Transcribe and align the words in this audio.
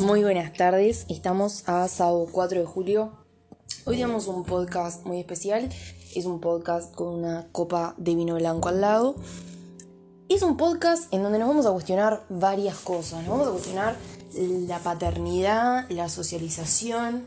Muy 0.00 0.22
buenas 0.22 0.52
tardes, 0.52 1.06
estamos 1.08 1.66
a 1.66 1.88
sábado 1.88 2.26
4 2.30 2.60
de 2.60 2.66
julio. 2.66 3.12
Hoy 3.86 3.96
tenemos 3.96 4.26
un 4.26 4.44
podcast 4.44 5.06
muy 5.06 5.20
especial, 5.20 5.70
es 6.14 6.26
un 6.26 6.38
podcast 6.38 6.94
con 6.94 7.08
una 7.08 7.46
copa 7.50 7.94
de 7.96 8.14
vino 8.14 8.34
blanco 8.34 8.68
al 8.68 8.82
lado. 8.82 9.16
Es 10.28 10.42
un 10.42 10.58
podcast 10.58 11.12
en 11.14 11.22
donde 11.22 11.38
nos 11.38 11.48
vamos 11.48 11.64
a 11.64 11.72
cuestionar 11.72 12.26
varias 12.28 12.76
cosas, 12.76 13.22
nos 13.22 13.30
vamos 13.30 13.48
a 13.48 13.52
cuestionar 13.52 13.96
la 14.34 14.80
paternidad, 14.80 15.88
la 15.88 16.10
socialización, 16.10 17.24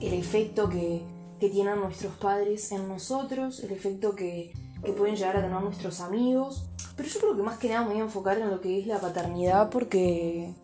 el 0.00 0.12
efecto 0.12 0.68
que, 0.68 1.02
tienen 1.38 1.78
nuestros 1.78 2.14
padres 2.14 2.72
en 2.72 2.88
nosotros, 2.88 3.60
el 3.60 3.70
efecto 3.70 4.14
que, 4.14 4.54
que 4.82 4.92
pueden 4.92 5.14
llegar 5.14 5.36
a 5.36 5.42
tener 5.42 5.60
nuestros 5.60 6.00
amigos. 6.00 6.70
Pero 6.96 7.06
yo 7.06 7.20
creo 7.20 7.36
que 7.36 7.42
más 7.42 7.58
que 7.58 7.68
nada 7.68 7.82
me 7.82 7.88
voy 7.88 8.00
a 8.00 8.04
enfocar 8.04 8.38
en 8.38 8.50
lo 8.50 8.62
que 8.62 8.80
es 8.80 8.86
la 8.86 8.98
paternidad 8.98 9.68
porque 9.68 10.54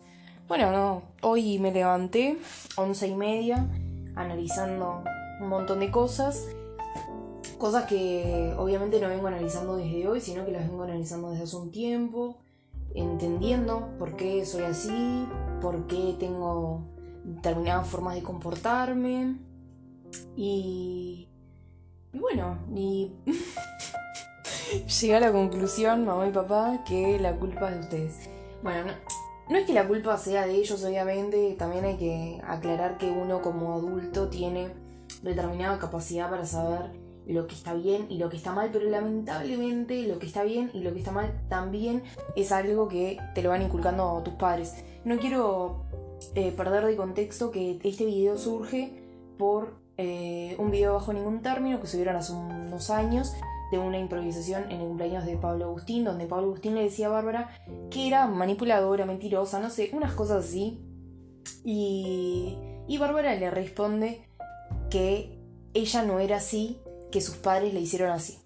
bueno, 0.51 0.69
no, 0.73 1.03
hoy 1.21 1.59
me 1.59 1.71
levanté, 1.71 2.37
once 2.75 3.07
y 3.07 3.15
media, 3.15 3.69
analizando 4.17 5.01
un 5.39 5.47
montón 5.47 5.79
de 5.79 5.89
cosas. 5.89 6.45
Cosas 7.57 7.85
que 7.85 8.53
obviamente 8.57 8.99
no 8.99 9.07
vengo 9.07 9.27
analizando 9.27 9.77
desde 9.77 10.05
hoy, 10.09 10.19
sino 10.19 10.45
que 10.45 10.51
las 10.51 10.67
vengo 10.67 10.83
analizando 10.83 11.29
desde 11.29 11.45
hace 11.45 11.55
un 11.55 11.71
tiempo, 11.71 12.39
entendiendo 12.93 13.91
por 13.97 14.17
qué 14.17 14.45
soy 14.45 14.63
así, 14.63 15.25
por 15.61 15.87
qué 15.87 16.17
tengo 16.19 16.83
determinadas 17.23 17.87
formas 17.87 18.15
de 18.15 18.21
comportarme. 18.21 19.37
Y, 20.35 21.29
y 22.11 22.19
bueno, 22.19 22.57
y 22.75 23.13
llegué 24.99 25.15
a 25.15 25.21
la 25.21 25.31
conclusión, 25.31 26.03
mamá 26.03 26.27
y 26.27 26.31
papá, 26.31 26.83
que 26.85 27.17
la 27.19 27.37
culpa 27.37 27.69
es 27.69 27.75
de 27.75 27.79
ustedes. 27.79 28.29
Bueno, 28.61 28.87
no, 28.87 29.10
no 29.51 29.57
es 29.57 29.65
que 29.65 29.73
la 29.73 29.85
culpa 29.85 30.17
sea 30.17 30.47
de 30.47 30.55
ellos, 30.55 30.81
obviamente, 30.85 31.55
también 31.59 31.83
hay 31.83 31.97
que 31.97 32.41
aclarar 32.47 32.97
que 32.97 33.11
uno 33.11 33.41
como 33.41 33.73
adulto 33.73 34.29
tiene 34.29 34.69
determinada 35.23 35.77
capacidad 35.77 36.29
para 36.29 36.45
saber 36.45 36.91
lo 37.27 37.47
que 37.47 37.55
está 37.55 37.73
bien 37.73 38.05
y 38.09 38.17
lo 38.17 38.29
que 38.29 38.37
está 38.37 38.53
mal, 38.53 38.69
pero 38.71 38.89
lamentablemente 38.89 40.07
lo 40.07 40.19
que 40.19 40.25
está 40.25 40.43
bien 40.43 40.71
y 40.73 40.79
lo 40.79 40.93
que 40.93 40.99
está 40.99 41.11
mal 41.11 41.33
también 41.49 42.01
es 42.37 42.53
algo 42.53 42.87
que 42.87 43.19
te 43.35 43.43
lo 43.43 43.49
van 43.49 43.61
inculcando 43.61 44.21
tus 44.23 44.35
padres. 44.35 44.85
No 45.03 45.17
quiero 45.17 45.83
eh, 46.33 46.53
perder 46.55 46.85
de 46.85 46.95
contexto 46.95 47.51
que 47.51 47.77
este 47.83 48.05
video 48.05 48.37
surge 48.37 49.03
por 49.37 49.75
eh, 49.97 50.55
un 50.59 50.71
video 50.71 50.93
bajo 50.93 51.11
ningún 51.11 51.41
término 51.41 51.81
que 51.81 51.87
subieron 51.87 52.15
hace 52.15 52.31
unos 52.31 52.89
años 52.89 53.33
de 53.71 53.79
una 53.79 53.97
improvisación 53.97 54.63
en 54.69 54.81
el 54.81 54.87
cumpleaños 54.87 55.25
de 55.25 55.37
Pablo 55.37 55.65
Agustín, 55.65 56.03
donde 56.03 56.25
Pablo 56.25 56.47
Agustín 56.47 56.75
le 56.75 56.83
decía 56.83 57.07
a 57.07 57.11
Bárbara 57.11 57.49
que 57.89 58.07
era 58.07 58.27
manipuladora, 58.27 59.05
mentirosa, 59.05 59.59
no 59.59 59.69
sé, 59.69 59.89
unas 59.93 60.13
cosas 60.13 60.45
así. 60.45 60.79
Y, 61.63 62.57
y 62.87 62.97
Bárbara 62.97 63.33
le 63.35 63.49
responde 63.49 64.27
que 64.89 65.39
ella 65.73 66.03
no 66.03 66.19
era 66.19 66.37
así, 66.37 66.79
que 67.11 67.21
sus 67.21 67.37
padres 67.37 67.73
le 67.73 67.79
hicieron 67.79 68.11
así. 68.11 68.37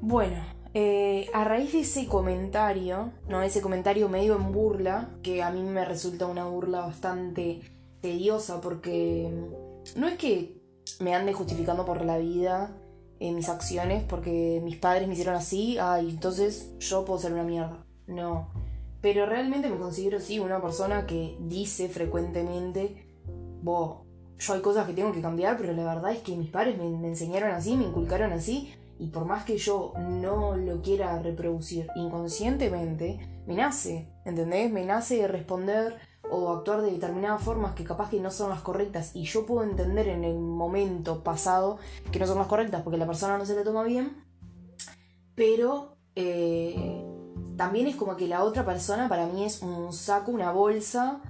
Bueno, 0.00 0.40
eh, 0.74 1.28
a 1.34 1.44
raíz 1.44 1.72
de 1.72 1.80
ese 1.80 2.06
comentario, 2.06 3.12
no, 3.28 3.42
ese 3.42 3.60
comentario 3.60 4.08
medio 4.08 4.36
en 4.36 4.52
burla, 4.52 5.10
que 5.22 5.42
a 5.42 5.50
mí 5.50 5.62
me 5.62 5.84
resulta 5.84 6.26
una 6.26 6.44
burla 6.44 6.80
bastante 6.80 7.60
tediosa 8.00 8.60
porque 8.60 9.28
no 9.96 10.06
es 10.06 10.16
que 10.16 10.62
me 11.00 11.14
ande 11.14 11.32
justificando 11.32 11.84
por 11.84 12.04
la 12.04 12.18
vida 12.18 12.76
en 13.20 13.34
mis 13.34 13.48
acciones 13.48 14.04
porque 14.04 14.60
mis 14.62 14.76
padres 14.76 15.08
me 15.08 15.14
hicieron 15.14 15.34
así, 15.34 15.78
ay, 15.78 16.10
entonces 16.10 16.72
yo 16.78 17.04
puedo 17.04 17.18
ser 17.18 17.32
una 17.32 17.44
mierda. 17.44 17.84
No. 18.06 18.50
Pero 19.00 19.26
realmente 19.26 19.68
me 19.68 19.76
considero 19.76 20.20
sí 20.20 20.38
una 20.38 20.60
persona 20.60 21.06
que 21.06 21.36
dice 21.40 21.88
frecuentemente, 21.88 23.06
bo, 23.62 24.06
yo 24.38 24.54
hay 24.54 24.60
cosas 24.60 24.86
que 24.86 24.92
tengo 24.92 25.12
que 25.12 25.20
cambiar, 25.20 25.56
pero 25.56 25.72
la 25.72 25.84
verdad 25.84 26.12
es 26.12 26.20
que 26.20 26.36
mis 26.36 26.50
padres 26.50 26.78
me, 26.78 26.88
me 26.88 27.08
enseñaron 27.08 27.50
así, 27.50 27.76
me 27.76 27.84
inculcaron 27.84 28.32
así, 28.32 28.72
y 28.98 29.08
por 29.08 29.24
más 29.24 29.44
que 29.44 29.58
yo 29.58 29.92
no 29.96 30.56
lo 30.56 30.82
quiera 30.82 31.20
reproducir 31.20 31.86
inconscientemente, 31.96 33.20
me 33.46 33.54
nace, 33.54 34.08
¿entendés? 34.24 34.70
Me 34.72 34.84
nace 34.84 35.26
responder 35.28 35.96
o 36.30 36.52
actuar 36.52 36.82
de 36.82 36.90
determinadas 36.90 37.42
formas 37.42 37.74
que 37.74 37.84
capaz 37.84 38.10
que 38.10 38.20
no 38.20 38.30
son 38.30 38.50
las 38.50 38.60
correctas 38.60 39.12
y 39.14 39.24
yo 39.24 39.46
puedo 39.46 39.62
entender 39.62 40.08
en 40.08 40.24
el 40.24 40.38
momento 40.38 41.22
pasado 41.22 41.78
que 42.10 42.18
no 42.18 42.26
son 42.26 42.38
las 42.38 42.46
correctas 42.46 42.82
porque 42.82 42.98
la 42.98 43.06
persona 43.06 43.38
no 43.38 43.46
se 43.46 43.54
le 43.54 43.62
toma 43.62 43.84
bien, 43.84 44.24
pero 45.34 45.96
eh, 46.14 47.04
también 47.56 47.86
es 47.86 47.96
como 47.96 48.16
que 48.16 48.28
la 48.28 48.44
otra 48.44 48.64
persona 48.64 49.08
para 49.08 49.26
mí 49.26 49.44
es 49.44 49.62
un 49.62 49.92
saco, 49.92 50.30
una 50.30 50.52
bolsa 50.52 51.20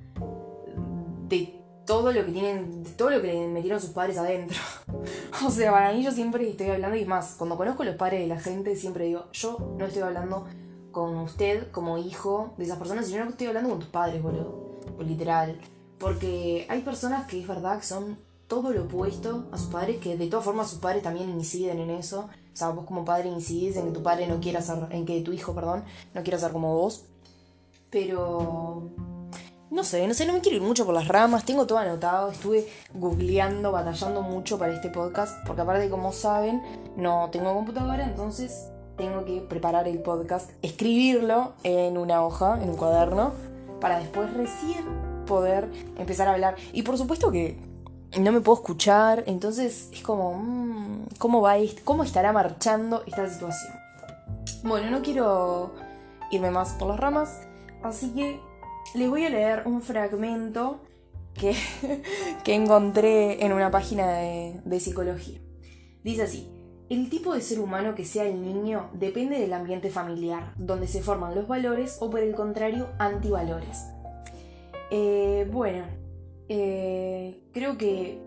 de 1.29 1.55
todo 1.87 2.13
lo 2.13 2.25
que 2.25 2.33
tienen, 2.33 2.85
todo 2.97 3.11
lo 3.11 3.23
que 3.23 3.49
metieron 3.49 3.81
sus 3.81 3.91
padres 3.91 4.19
adentro. 4.19 4.59
o 5.47 5.51
sea, 5.51 5.73
para 5.73 5.93
mí 5.93 6.03
yo 6.03 6.13
siempre 6.13 6.49
estoy 6.49 6.69
hablando 6.69 6.97
y 6.97 7.05
más, 7.05 7.35
cuando 7.39 7.57
conozco 7.57 7.83
a 7.83 7.87
los 7.87 7.97
padres 7.97 8.21
de 8.21 8.27
la 8.27 8.41
gente 8.41 8.77
siempre 8.77 9.07
digo, 9.07 9.25
yo 9.33 9.75
no 9.79 9.87
estoy 9.87 10.03
hablando 10.03 10.47
con 10.91 11.17
usted 11.19 11.71
como 11.71 11.99
hijo 11.99 12.55
de 12.59 12.65
esas 12.65 12.79
personas, 12.79 13.07
sino 13.07 13.25
que 13.25 13.31
estoy 13.31 13.47
hablando 13.47 13.71
con 13.71 13.79
tus 13.79 13.89
padres, 13.89 14.23
boludo 14.23 14.68
literal. 15.01 15.61
Porque 15.99 16.67
hay 16.69 16.83
personas 16.83 17.27
que 17.27 17.41
es 17.41 17.47
verdad 17.47 17.79
que 17.79 17.87
son 17.87 18.19
todo 18.47 18.73
lo 18.73 18.85
opuesto 18.85 19.47
a 19.53 19.59
sus 19.59 19.69
padres, 19.69 19.99
que 19.99 20.17
de 20.17 20.27
todas 20.27 20.45
formas 20.45 20.71
sus 20.71 20.79
padres 20.79 21.03
también 21.03 21.29
inciden 21.29 21.79
en 21.81 21.91
eso. 21.91 22.29
O 22.53 22.57
sea, 22.57 22.71
vos 22.71 22.87
como 22.87 23.05
padre 23.05 23.29
incides 23.29 23.77
en 23.77 23.87
que 23.87 23.93
tu 23.93 24.03
padre 24.03 24.27
no 24.27 24.41
quiera 24.41 24.63
ser, 24.63 24.89
en 24.91 25.05
que 25.05 25.21
tu 25.21 25.33
hijo, 25.33 25.55
perdón, 25.55 25.85
no 26.15 26.23
quiera 26.23 26.39
ser 26.39 26.53
como 26.53 26.75
vos. 26.75 27.05
Pero 27.91 28.91
no 29.71 29.85
sé, 29.85 30.07
no 30.09 30.15
sé, 30.15 30.27
no 30.27 30.33
me 30.33 30.41
quiero 30.41 30.57
ir 30.57 30.63
mucho 30.63 30.87
por 30.87 30.95
las 30.95 31.09
ramas, 31.09 31.45
tengo 31.45 31.67
todo 31.67 31.79
anotado, 31.79 32.31
estuve 32.31 32.67
googleando, 32.95 33.71
batallando 33.71 34.23
mucho 34.23 34.59
para 34.59 34.75
este 34.75 34.89
podcast, 34.89 35.47
porque 35.47 35.61
aparte 35.61 35.91
como 35.91 36.13
saben, 36.13 36.63
no 36.97 37.29
tengo 37.31 37.53
computadora, 37.53 38.05
entonces 38.05 38.71
tengo 38.97 39.27
que 39.27 39.43
preparar 39.43 39.87
el 39.87 40.01
podcast, 40.01 40.51
escribirlo 40.63 41.53
en 41.65 41.99
una 41.99 42.25
hoja, 42.25 42.59
en 42.63 42.71
un 42.71 42.77
cuaderno, 42.77 43.33
para 43.81 43.99
después 43.99 44.33
recién 44.35 44.85
poder 45.27 45.69
empezar 45.97 46.29
a 46.29 46.33
hablar. 46.33 46.57
Y 46.73 46.83
por 46.83 46.99
supuesto 46.99 47.31
que 47.31 47.59
no 48.19 48.33
me 48.33 48.41
puedo 48.41 48.59
escuchar, 48.59 49.25
entonces 49.27 49.91
es 49.93 50.03
como, 50.03 50.35
mm, 50.35 51.07
¿cómo 51.19 51.41
va 51.41 51.57
¿Cómo 51.85 52.03
estará 52.03 52.33
marchando 52.33 53.03
esta 53.07 53.29
situación? 53.29 53.73
Bueno, 54.63 54.91
no 54.91 55.03
quiero 55.03 55.75
irme 56.31 56.51
más 56.51 56.73
por 56.73 56.89
las 56.89 56.99
ramas, 56.99 57.41
así 57.83 58.11
que 58.11 58.41
les 58.95 59.09
voy 59.09 59.25
a 59.25 59.31
leer 59.31 59.63
un 59.67 59.83
fragmento 59.83 60.81
que, 61.35 61.55
que 62.45 62.55
encontré 62.55 63.45
en 63.45 63.53
una 63.53 63.71
página 63.71 64.09
de, 64.09 64.61
de 64.65 64.81
psicología. 64.81 65.39
Dice 66.03 66.23
así, 66.23 66.58
el 66.89 67.11
tipo 67.11 67.35
de 67.35 67.41
ser 67.41 67.61
humano 67.61 67.95
que 67.95 68.05
sea 68.05 68.25
el 68.25 68.41
niño 68.43 68.91
depende 68.95 69.39
del 69.39 69.53
ambiente 69.53 69.91
familiar, 69.91 70.53
donde 70.57 70.89
se 70.89 71.03
forman 71.03 71.35
los 71.35 71.47
valores 71.47 71.99
o 72.01 72.11
por 72.11 72.21
el 72.21 72.35
contrario, 72.35 72.89
antivalores. 72.99 73.85
Eh, 74.91 75.49
bueno, 75.53 75.85
eh, 76.49 77.43
creo 77.53 77.77
que 77.77 78.23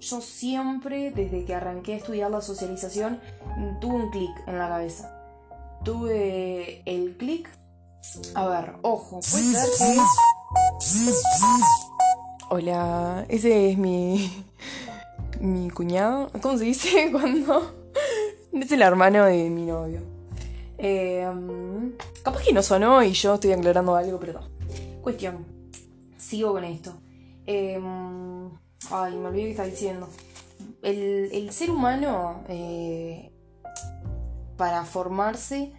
yo 0.00 0.20
siempre, 0.20 1.10
desde 1.10 1.44
que 1.44 1.54
arranqué 1.54 1.94
a 1.94 1.96
estudiar 1.96 2.30
la 2.30 2.40
socialización, 2.40 3.20
tuve 3.80 3.94
un 3.94 4.10
clic 4.10 4.30
en 4.46 4.58
la 4.58 4.68
cabeza. 4.68 5.16
Tuve 5.84 6.82
el 6.84 7.16
clic. 7.16 7.48
A 8.34 8.46
ver, 8.46 8.74
ojo, 8.82 9.20
puede. 9.20 9.96
Hola, 12.50 13.24
ese 13.28 13.70
es 13.70 13.78
mi, 13.78 14.44
mi 15.40 15.70
cuñado, 15.70 16.30
¿cómo 16.42 16.58
se 16.58 16.64
dice? 16.64 17.08
Cuando 17.12 17.74
es 18.52 18.72
el 18.72 18.82
hermano 18.82 19.24
de 19.24 19.50
mi 19.50 19.66
novio. 19.66 20.00
Eh, 20.78 21.26
capaz 22.22 22.42
que 22.42 22.52
no 22.52 22.62
sonó 22.62 23.02
y 23.02 23.12
yo 23.12 23.34
estoy 23.34 23.52
aclarando 23.52 23.96
algo, 23.96 24.18
pero 24.20 24.34
no. 24.34 24.48
Cuestión, 25.02 25.44
sigo 26.16 26.52
con 26.52 26.64
esto. 26.64 26.94
Eh, 27.46 27.80
ay, 28.90 29.16
me 29.16 29.28
olvidé 29.28 29.44
que 29.44 29.50
estaba 29.50 29.68
diciendo. 29.68 30.08
El, 30.82 31.50
ser 31.52 31.70
humano, 31.70 32.44
eh, 32.48 33.32
para 34.56 34.84
formarse, 34.84 35.72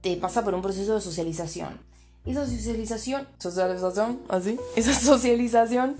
te 0.00 0.16
pasa 0.16 0.44
por 0.44 0.54
un 0.54 0.62
proceso 0.62 0.94
de 0.94 1.00
socialización. 1.00 1.80
Esa 2.24 2.46
socialización, 2.46 3.26
socialización, 3.38 4.20
así, 4.28 4.58
esa 4.76 4.94
socialización 5.00 5.96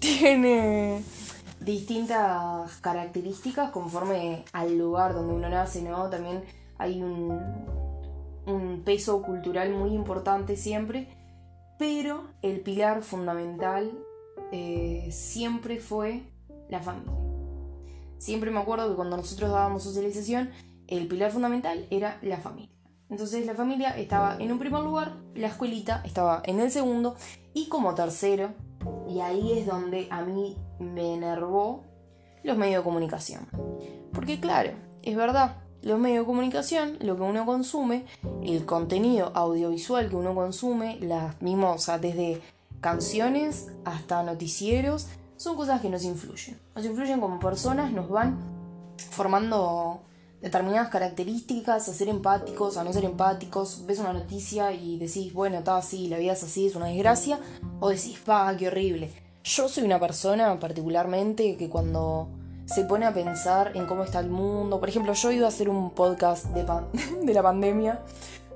tiene 0.00 1.02
distintas 1.64 2.76
características 2.80 3.70
conforme 3.70 4.44
al 4.52 4.78
lugar 4.78 5.14
donde 5.14 5.34
uno 5.34 5.48
nace, 5.48 5.82
¿no? 5.82 6.10
También 6.10 6.44
hay 6.78 7.02
un, 7.02 7.40
peso 8.84 9.22
cultural 9.22 9.72
muy 9.72 9.94
importante 9.94 10.56
siempre, 10.56 11.08
pero 11.78 12.24
el 12.42 12.60
pilar 12.60 13.02
fundamental 13.02 13.90
eh, 14.52 15.08
siempre 15.10 15.80
fue 15.80 16.22
la 16.68 16.80
familia. 16.80 17.14
Siempre 18.18 18.50
me 18.50 18.60
acuerdo 18.60 18.90
que 18.90 18.96
cuando 18.96 19.16
nosotros 19.16 19.50
dábamos 19.50 19.82
socialización, 19.82 20.50
el 20.86 21.08
pilar 21.08 21.30
fundamental 21.30 21.86
era 21.90 22.18
la 22.20 22.36
familia. 22.36 22.70
Entonces 23.08 23.46
la 23.46 23.54
familia 23.54 23.96
estaba 23.96 24.36
en 24.38 24.52
un 24.52 24.58
primer 24.58 24.82
lugar, 24.82 25.16
la 25.34 25.48
escuelita 25.48 26.02
estaba 26.04 26.42
en 26.44 26.60
el 26.60 26.70
segundo 26.70 27.16
y 27.54 27.68
como 27.68 27.94
tercero, 27.94 28.52
y 29.08 29.20
ahí 29.20 29.58
es 29.58 29.66
donde 29.66 30.08
a 30.10 30.22
mí 30.22 30.56
me 30.78 31.14
enervó 31.14 31.82
los 32.42 32.56
medios 32.56 32.80
de 32.80 32.84
comunicación. 32.84 33.48
Porque 34.12 34.40
claro, 34.40 34.70
es 35.02 35.16
verdad, 35.16 35.56
los 35.82 35.98
medios 35.98 36.20
de 36.20 36.26
comunicación, 36.26 36.96
lo 37.00 37.16
que 37.16 37.22
uno 37.22 37.44
consume, 37.44 38.06
el 38.42 38.64
contenido 38.64 39.32
audiovisual 39.34 40.08
que 40.08 40.16
uno 40.16 40.34
consume, 40.34 40.98
las 41.00 41.40
mismas, 41.42 41.86
desde 42.00 42.40
canciones 42.80 43.70
hasta 43.84 44.22
noticieros, 44.22 45.08
son 45.36 45.56
cosas 45.56 45.80
que 45.80 45.90
nos 45.90 46.04
influyen. 46.04 46.58
Nos 46.74 46.84
influyen 46.84 47.20
como 47.20 47.38
personas, 47.38 47.92
nos 47.92 48.08
van 48.08 48.38
formando 49.10 50.00
determinadas 50.40 50.90
características, 50.90 51.88
a 51.88 51.94
ser 51.94 52.08
empáticos, 52.08 52.76
a 52.76 52.84
no 52.84 52.92
ser 52.92 53.04
empáticos, 53.04 53.84
ves 53.86 53.98
una 53.98 54.12
noticia 54.12 54.72
y 54.72 54.98
decís, 54.98 55.32
bueno, 55.32 55.58
está 55.58 55.78
así, 55.78 56.08
la 56.08 56.18
vida 56.18 56.34
es 56.34 56.42
así, 56.42 56.66
es 56.66 56.76
una 56.76 56.86
desgracia, 56.86 57.40
o 57.80 57.88
decís, 57.88 58.18
pa, 58.18 58.54
qué 58.56 58.68
horrible. 58.68 59.23
Yo 59.46 59.68
soy 59.68 59.84
una 59.84 60.00
persona 60.00 60.58
particularmente 60.58 61.58
que 61.58 61.68
cuando 61.68 62.28
se 62.64 62.84
pone 62.84 63.04
a 63.04 63.12
pensar 63.12 63.72
en 63.76 63.84
cómo 63.84 64.02
está 64.02 64.20
el 64.20 64.30
mundo, 64.30 64.80
por 64.80 64.88
ejemplo, 64.88 65.12
yo 65.12 65.32
iba 65.32 65.44
a 65.44 65.48
hacer 65.48 65.68
un 65.68 65.90
podcast 65.90 66.46
de, 66.54 67.34
la 67.34 67.42
pandemia, 67.42 68.00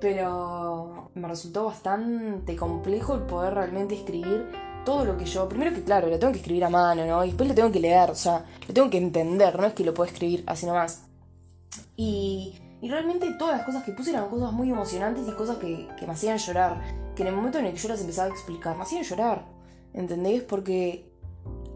pero 0.00 1.10
me 1.14 1.28
resultó 1.28 1.66
bastante 1.66 2.56
complejo 2.56 3.16
el 3.16 3.20
poder 3.24 3.52
realmente 3.52 3.96
escribir 3.96 4.50
todo 4.86 5.04
lo 5.04 5.18
que 5.18 5.26
yo. 5.26 5.46
Primero 5.46 5.74
que, 5.74 5.84
claro, 5.84 6.08
lo 6.08 6.18
tengo 6.18 6.32
que 6.32 6.38
escribir 6.38 6.64
a 6.64 6.70
mano, 6.70 7.04
¿no? 7.04 7.22
Y 7.22 7.28
después 7.28 7.50
lo 7.50 7.54
tengo 7.54 7.70
que 7.70 7.80
leer, 7.80 8.10
o 8.10 8.14
sea, 8.14 8.46
lo 8.66 8.72
tengo 8.72 8.88
que 8.88 8.96
entender, 8.96 9.60
no 9.60 9.66
es 9.66 9.74
que 9.74 9.84
lo 9.84 9.92
puedo 9.92 10.10
escribir 10.10 10.42
así 10.46 10.64
nomás. 10.64 11.02
Y, 11.96 12.58
realmente 12.80 13.30
todas 13.38 13.58
las 13.58 13.66
cosas 13.66 13.84
que 13.84 13.92
puse 13.92 14.08
eran 14.08 14.30
cosas 14.30 14.54
muy 14.54 14.70
emocionantes 14.70 15.28
y 15.28 15.32
cosas 15.32 15.58
que, 15.58 15.86
me 16.00 16.12
hacían 16.14 16.38
llorar. 16.38 16.80
Que 17.14 17.24
en 17.24 17.28
el 17.28 17.34
momento 17.34 17.58
en 17.58 17.66
el 17.66 17.74
que 17.74 17.78
yo 17.78 17.88
las 17.90 18.00
empezaba 18.00 18.28
a 18.28 18.30
explicar, 18.30 18.74
me 18.74 18.84
hacían 18.84 19.02
llorar. 19.02 19.57
¿Entendés? 19.94 20.42
Porque 20.42 21.10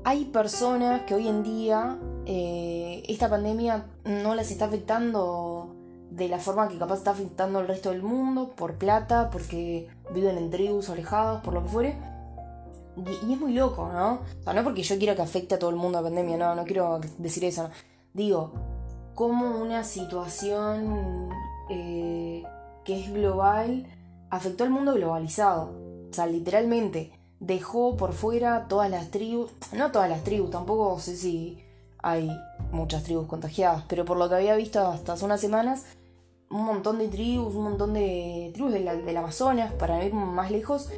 hay 0.05 0.27
personas 0.27 1.03
que 1.03 1.15
hoy 1.15 1.29
en 1.29 1.43
día 1.43 1.99
eh, 2.27 3.03
esta 3.09 3.29
pandemia 3.29 3.87
no 4.05 4.35
las 4.35 4.51
está 4.51 4.67
afectando 4.67 5.75
de 6.11 6.29
la 6.29 6.39
forma 6.39 6.69
que 6.69 6.79
capaz 6.79 6.99
está 6.99 7.13
afectando 7.13 7.59
al 7.59 7.69
resto 7.69 7.91
del 7.91 8.03
mundo, 8.03 8.53
por 8.55 8.75
plata, 8.75 9.31
porque 9.31 9.89
viven 10.13 10.37
en 10.37 10.51
tribus 10.51 10.91
alejados, 10.91 11.43
por 11.43 11.55
lo 11.55 11.63
que 11.63 11.69
fuere. 11.69 11.97
Y, 12.97 13.33
es 13.33 13.41
muy 13.41 13.55
loco, 13.55 13.89
¿no? 13.91 14.21
O 14.41 14.43
sea, 14.43 14.53
no 14.53 14.63
porque 14.63 14.83
yo 14.83 14.99
quiera 14.99 15.17
que 15.17 15.23
afecte 15.23 15.55
a 15.55 15.59
todo 15.59 15.71
el 15.71 15.77
mundo 15.77 15.99
la 15.99 16.05
pandemia, 16.05 16.37
no, 16.37 16.55
no 16.55 16.65
quiero 16.65 17.01
decir 17.17 17.45
eso. 17.45 17.71
Digo, 18.13 18.53
cómo 19.15 19.59
una 19.59 19.85
situación 19.85 21.31
eh, 21.71 22.43
que 22.85 23.01
es 23.01 23.13
global 23.13 23.87
afectó 24.29 24.65
al 24.65 24.71
mundo 24.71 24.95
globalizado. 24.95 25.71
O 26.11 26.13
sea, 26.13 26.27
literalmente 26.27 27.13
dejó 27.43 27.97
por 27.97 28.13
fuera 28.13 28.67
todas 28.69 28.89
las 28.89 29.11
tribus, 29.11 29.51
no 29.73 29.91
todas 29.91 30.09
las 30.09 30.23
tribus, 30.23 30.51
tampoco 30.51 30.99
sé 31.01 31.17
si 31.17 31.59
hay 31.99 32.31
muchas 32.71 33.03
tribus 33.03 33.27
contagiadas, 33.27 33.85
pero 33.89 34.05
por 34.05 34.17
lo 34.17 34.29
que 34.29 34.37
había 34.37 34.55
visto 34.55 34.81
hasta 34.87 35.15
hace 35.15 35.25
unas 35.25 35.41
semanas, 35.41 35.85
un 36.51 36.65
montón 36.65 36.99
de 36.99 37.09
tribus, 37.09 37.55
un 37.55 37.65
montón 37.65 37.95
de 37.95 38.51
tribus 38.55 38.73
del 38.73 39.17
Amazonas, 39.17 39.73
para 39.73 40.05
ir 40.05 40.15
más 40.15 40.53
lejos, 40.53 40.89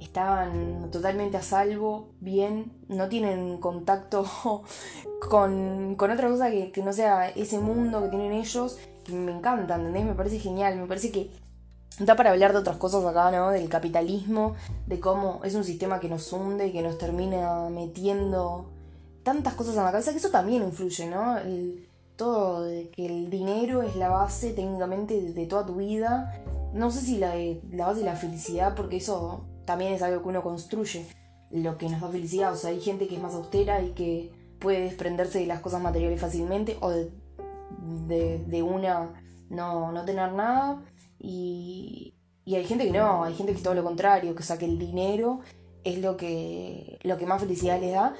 estaban 0.00 0.90
totalmente 0.90 1.36
a 1.36 1.42
salvo, 1.42 2.08
bien, 2.20 2.72
no 2.88 3.08
tienen 3.08 3.58
contacto 3.58 4.24
con, 5.30 5.96
otra 5.96 6.28
cosa 6.28 6.50
que, 6.50 6.72
no 6.84 6.92
sea 6.92 7.28
ese 7.28 7.60
mundo 7.60 8.02
que 8.02 8.08
tienen 8.08 8.32
ellos, 8.32 8.78
que 9.04 9.12
me 9.12 9.30
encanta, 9.30 9.76
¿entendés? 9.76 10.04
Me 10.04 10.14
parece 10.14 10.40
genial, 10.40 10.76
me 10.76 10.86
parece 10.86 11.12
que 11.12 11.30
da 11.98 12.16
para 12.16 12.30
hablar 12.30 12.52
de 12.52 12.58
otras 12.58 12.76
cosas 12.76 13.04
acá, 13.04 13.30
¿no? 13.30 13.50
Del 13.50 13.68
capitalismo, 13.68 14.54
de 14.86 15.00
cómo 15.00 15.40
es 15.44 15.54
un 15.54 15.64
sistema 15.64 16.00
que 16.00 16.08
nos 16.08 16.32
hunde, 16.32 16.72
que 16.72 16.82
nos 16.82 16.98
termina 16.98 17.68
metiendo 17.70 18.70
tantas 19.22 19.54
cosas 19.54 19.76
en 19.76 19.84
la 19.84 19.92
cabeza, 19.92 20.12
que 20.12 20.18
eso 20.18 20.30
también 20.30 20.62
influye, 20.62 21.06
¿no? 21.06 21.36
todo 22.16 22.62
de 22.62 22.90
que 22.90 23.06
el 23.06 23.28
dinero 23.28 23.82
es 23.82 23.96
la 23.96 24.08
base 24.08 24.52
técnicamente 24.52 25.20
de, 25.20 25.46
toda 25.46 25.66
tu 25.66 25.76
vida. 25.76 26.42
No 26.72 26.90
sé 26.90 27.00
si 27.00 27.18
la, 27.18 27.34
la 27.72 27.86
base 27.86 28.00
de 28.00 28.06
la 28.06 28.16
felicidad, 28.16 28.74
porque 28.76 28.96
eso 28.98 29.44
también 29.64 29.92
es 29.92 30.02
algo 30.02 30.22
que 30.22 30.28
uno 30.28 30.42
construye, 30.42 31.06
lo 31.50 31.76
que 31.76 31.88
nos 31.88 32.00
da 32.00 32.08
felicidad. 32.08 32.52
O 32.52 32.56
sea, 32.56 32.70
hay 32.70 32.80
gente 32.80 33.08
que 33.08 33.16
es 33.16 33.22
más 33.22 33.34
austera 33.34 33.82
y 33.82 33.90
que 33.90 34.32
puede 34.60 34.80
desprenderse 34.80 35.40
de 35.40 35.46
las 35.46 35.60
cosas 35.60 35.82
materiales 35.82 36.20
fácilmente 36.20 36.76
o 36.80 36.90
de, 36.90 38.62
una 38.62 39.10
no, 39.50 39.92
no, 39.92 40.04
tener 40.04 40.32
nada. 40.32 40.82
Y, 41.26 42.14
y, 42.44 42.54
hay 42.56 42.64
gente 42.64 42.84
que 42.84 42.92
no, 42.92 43.24
hay 43.24 43.34
gente 43.34 43.54
que 43.54 43.62
todo 43.62 43.74
lo 43.74 43.82
contrario, 43.82 44.34
que 44.34 44.42
o 44.42 44.46
sea, 44.46 44.58
que 44.58 44.66
el 44.66 44.78
dinero 44.78 45.40
es 45.82 45.98
lo 45.98 46.16
que, 46.16 46.98
lo 47.02 47.16
que 47.16 47.26
más 47.26 47.40
felicidad 47.40 47.80
les 47.80 47.92
da 47.92 48.14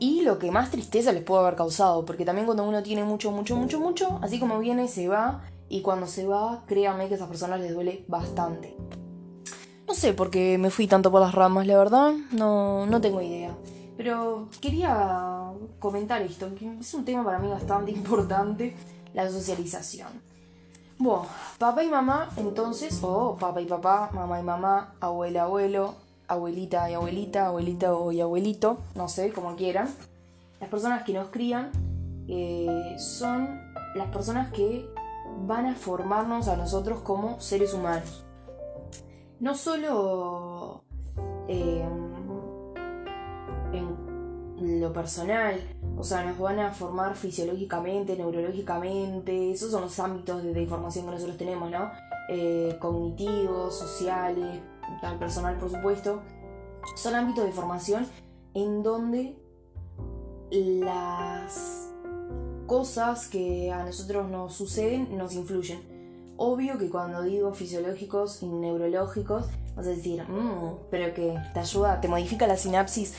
y 0.00 0.22
lo 0.22 0.40
que 0.40 0.50
más 0.50 0.72
tristeza 0.72 1.12
les 1.12 1.22
puede 1.22 1.42
haber 1.42 1.54
causado, 1.54 2.04
porque 2.04 2.24
también 2.24 2.44
cuando 2.44 2.64
uno 2.64 2.82
tiene 2.82 3.04
mucho, 3.04 3.30
mucho, 3.30 3.54
mucho, 3.54 3.78
mucho, 3.78 4.18
así 4.20 4.40
como 4.40 4.58
viene, 4.58 4.88
se 4.88 5.06
va, 5.06 5.44
y 5.68 5.80
cuando 5.80 6.08
se 6.08 6.26
va, 6.26 6.64
créanme 6.66 7.06
que 7.06 7.14
a 7.14 7.16
esas 7.18 7.28
personas 7.28 7.60
les 7.60 7.72
duele 7.72 8.04
bastante. 8.08 8.76
No 9.86 9.94
sé 9.94 10.12
por 10.12 10.30
qué 10.30 10.58
me 10.58 10.70
fui 10.70 10.88
tanto 10.88 11.12
por 11.12 11.20
las 11.20 11.32
ramas, 11.32 11.68
la 11.68 11.78
verdad, 11.78 12.14
no, 12.32 12.84
no 12.86 13.00
tengo 13.00 13.22
idea. 13.22 13.56
Pero 13.96 14.48
quería 14.60 15.52
comentar 15.78 16.20
esto, 16.22 16.52
que 16.56 16.78
es 16.80 16.94
un 16.94 17.04
tema 17.04 17.24
para 17.24 17.38
mí 17.38 17.46
bastante 17.46 17.90
importante, 17.92 18.74
la 19.14 19.30
socialización. 19.30 20.31
Bueno, 21.02 21.26
papá 21.58 21.82
y 21.82 21.88
mamá, 21.88 22.30
entonces, 22.36 23.00
o 23.02 23.36
papá 23.36 23.60
y 23.60 23.66
papá, 23.66 24.10
mamá 24.12 24.38
y 24.38 24.42
mamá, 24.44 24.94
abuela, 25.00 25.42
abuelo, 25.42 25.94
abuelita 26.28 26.88
y 26.90 26.94
abuelita, 26.94 27.46
abuelita 27.46 27.92
y 28.12 28.20
abuelito, 28.20 28.78
no 28.94 29.08
sé, 29.08 29.32
como 29.32 29.56
quieran. 29.56 29.88
Las 30.60 30.70
personas 30.70 31.02
que 31.02 31.12
nos 31.12 31.28
crían 31.30 31.70
eh, 32.28 32.94
son 32.98 33.60
las 33.96 34.08
personas 34.08 34.52
que 34.52 34.88
van 35.44 35.66
a 35.66 35.74
formarnos 35.74 36.46
a 36.46 36.56
nosotros 36.56 37.00
como 37.00 37.40
seres 37.40 37.74
humanos 37.74 38.24
no 39.42 39.56
solo 39.56 40.84
eh, 41.48 41.84
en 43.72 44.01
lo 44.62 44.92
personal, 44.92 45.60
o 45.96 46.04
sea, 46.04 46.24
nos 46.24 46.38
van 46.38 46.58
a 46.60 46.72
formar 46.72 47.16
fisiológicamente, 47.16 48.16
neurológicamente, 48.16 49.52
esos 49.52 49.70
son 49.70 49.82
los 49.82 49.98
ámbitos 49.98 50.42
de, 50.42 50.62
información 50.62 51.06
que 51.06 51.12
nosotros 51.12 51.36
tenemos, 51.36 51.70
¿no? 51.70 51.90
Eh, 52.28 52.76
cognitivos, 52.80 53.78
sociales, 53.78 54.60
tal 55.00 55.18
personal, 55.18 55.58
por 55.58 55.70
supuesto, 55.70 56.22
son 56.96 57.14
ámbitos 57.14 57.44
de 57.44 57.52
formación 57.52 58.06
en 58.54 58.82
donde 58.82 59.36
las 60.50 61.90
cosas 62.66 63.28
que 63.28 63.72
a 63.72 63.84
nosotros 63.84 64.28
nos 64.30 64.54
suceden 64.54 65.16
nos 65.16 65.34
influyen 65.34 65.92
obvio 66.36 66.78
que 66.78 66.90
cuando 66.90 67.22
digo 67.22 67.52
fisiológicos 67.54 68.42
y 68.42 68.46
neurológicos, 68.46 69.46
vas 69.76 69.86
a 69.86 69.90
decir, 69.90 70.22
mmm, 70.28 70.74
pero 70.90 71.14
que 71.14 71.38
te 71.54 71.60
ayuda, 71.60 72.00
te 72.00 72.08
modifica 72.08 72.46
la 72.46 72.56
sinapsis. 72.56 73.14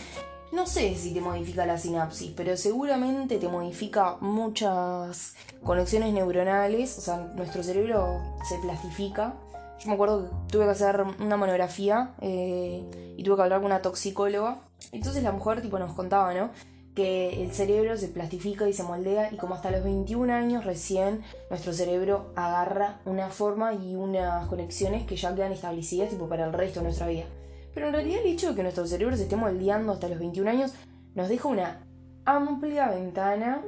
No 0.54 0.68
sé 0.68 0.94
si 0.94 1.16
te 1.16 1.20
modifica 1.20 1.66
la 1.66 1.80
sinapsis, 1.80 2.32
pero 2.38 2.56
seguramente 2.58 3.40
te 3.40 3.48
modifica 3.48 4.18
muchas 4.22 5.34
conexiones 5.64 6.14
neuronales. 6.14 6.96
O 7.00 7.02
sea, 7.02 7.18
nuestro 7.34 7.64
cerebro 7.64 8.22
se 8.48 8.60
plastifica. 8.60 9.34
Yo 9.80 9.88
me 9.88 9.96
acuerdo 9.96 10.30
que 10.30 10.52
tuve 10.52 10.66
que 10.66 10.70
hacer 10.70 11.04
una 11.20 11.38
monografía 11.38 12.14
eh, 12.22 13.16
y 13.18 13.24
tuve 13.24 13.36
que 13.38 13.42
hablar 13.42 13.62
con 13.62 13.66
una 13.66 13.82
toxicóloga. 13.82 14.60
Entonces 14.92 15.24
la 15.24 15.32
mujer 15.32 15.64
tipo 15.64 15.80
nos 15.80 15.94
contaba, 15.94 16.36
¿no? 16.36 16.52
que 16.94 17.42
el 17.42 17.52
cerebro 17.52 17.98
se 17.98 18.10
plastifica 18.10 18.70
y 18.70 18.74
se 18.74 18.84
moldea 18.84 19.34
y 19.34 19.38
como 19.38 19.56
hasta 19.56 19.72
los 19.72 19.84
21 19.84 20.32
años 20.32 20.64
recién 20.64 21.24
nuestro 21.50 21.74
cerebro 21.74 22.32
agarra 22.36 23.00
una 23.06 23.30
forma 23.30 23.74
y 23.74 23.96
unas 23.96 24.48
conexiones 24.48 25.08
que 25.08 25.16
ya 25.16 25.34
quedan 25.34 25.54
establecidas 25.54 26.12
tipo 26.12 26.30
para 26.30 26.46
el 26.46 26.54
resto 26.54 26.82
de 26.82 26.84
nuestra 26.84 27.08
vida. 27.08 27.26
Pero 27.74 27.88
en 27.88 27.94
realidad 27.94 28.22
el 28.22 28.32
hecho 28.32 28.50
de 28.50 28.56
que 28.56 28.64
nuestro 28.64 28.86
cerebro 28.86 29.16
se 29.18 29.24
esté 29.24 29.36
moldeando 29.36 29.94
hasta 29.94 30.08
los 30.08 30.20
21 30.20 30.50
años 30.50 30.74
nos 31.16 31.30
deja 31.30 31.48
una 31.48 31.86
amplia 32.26 32.90
ventana 32.90 33.62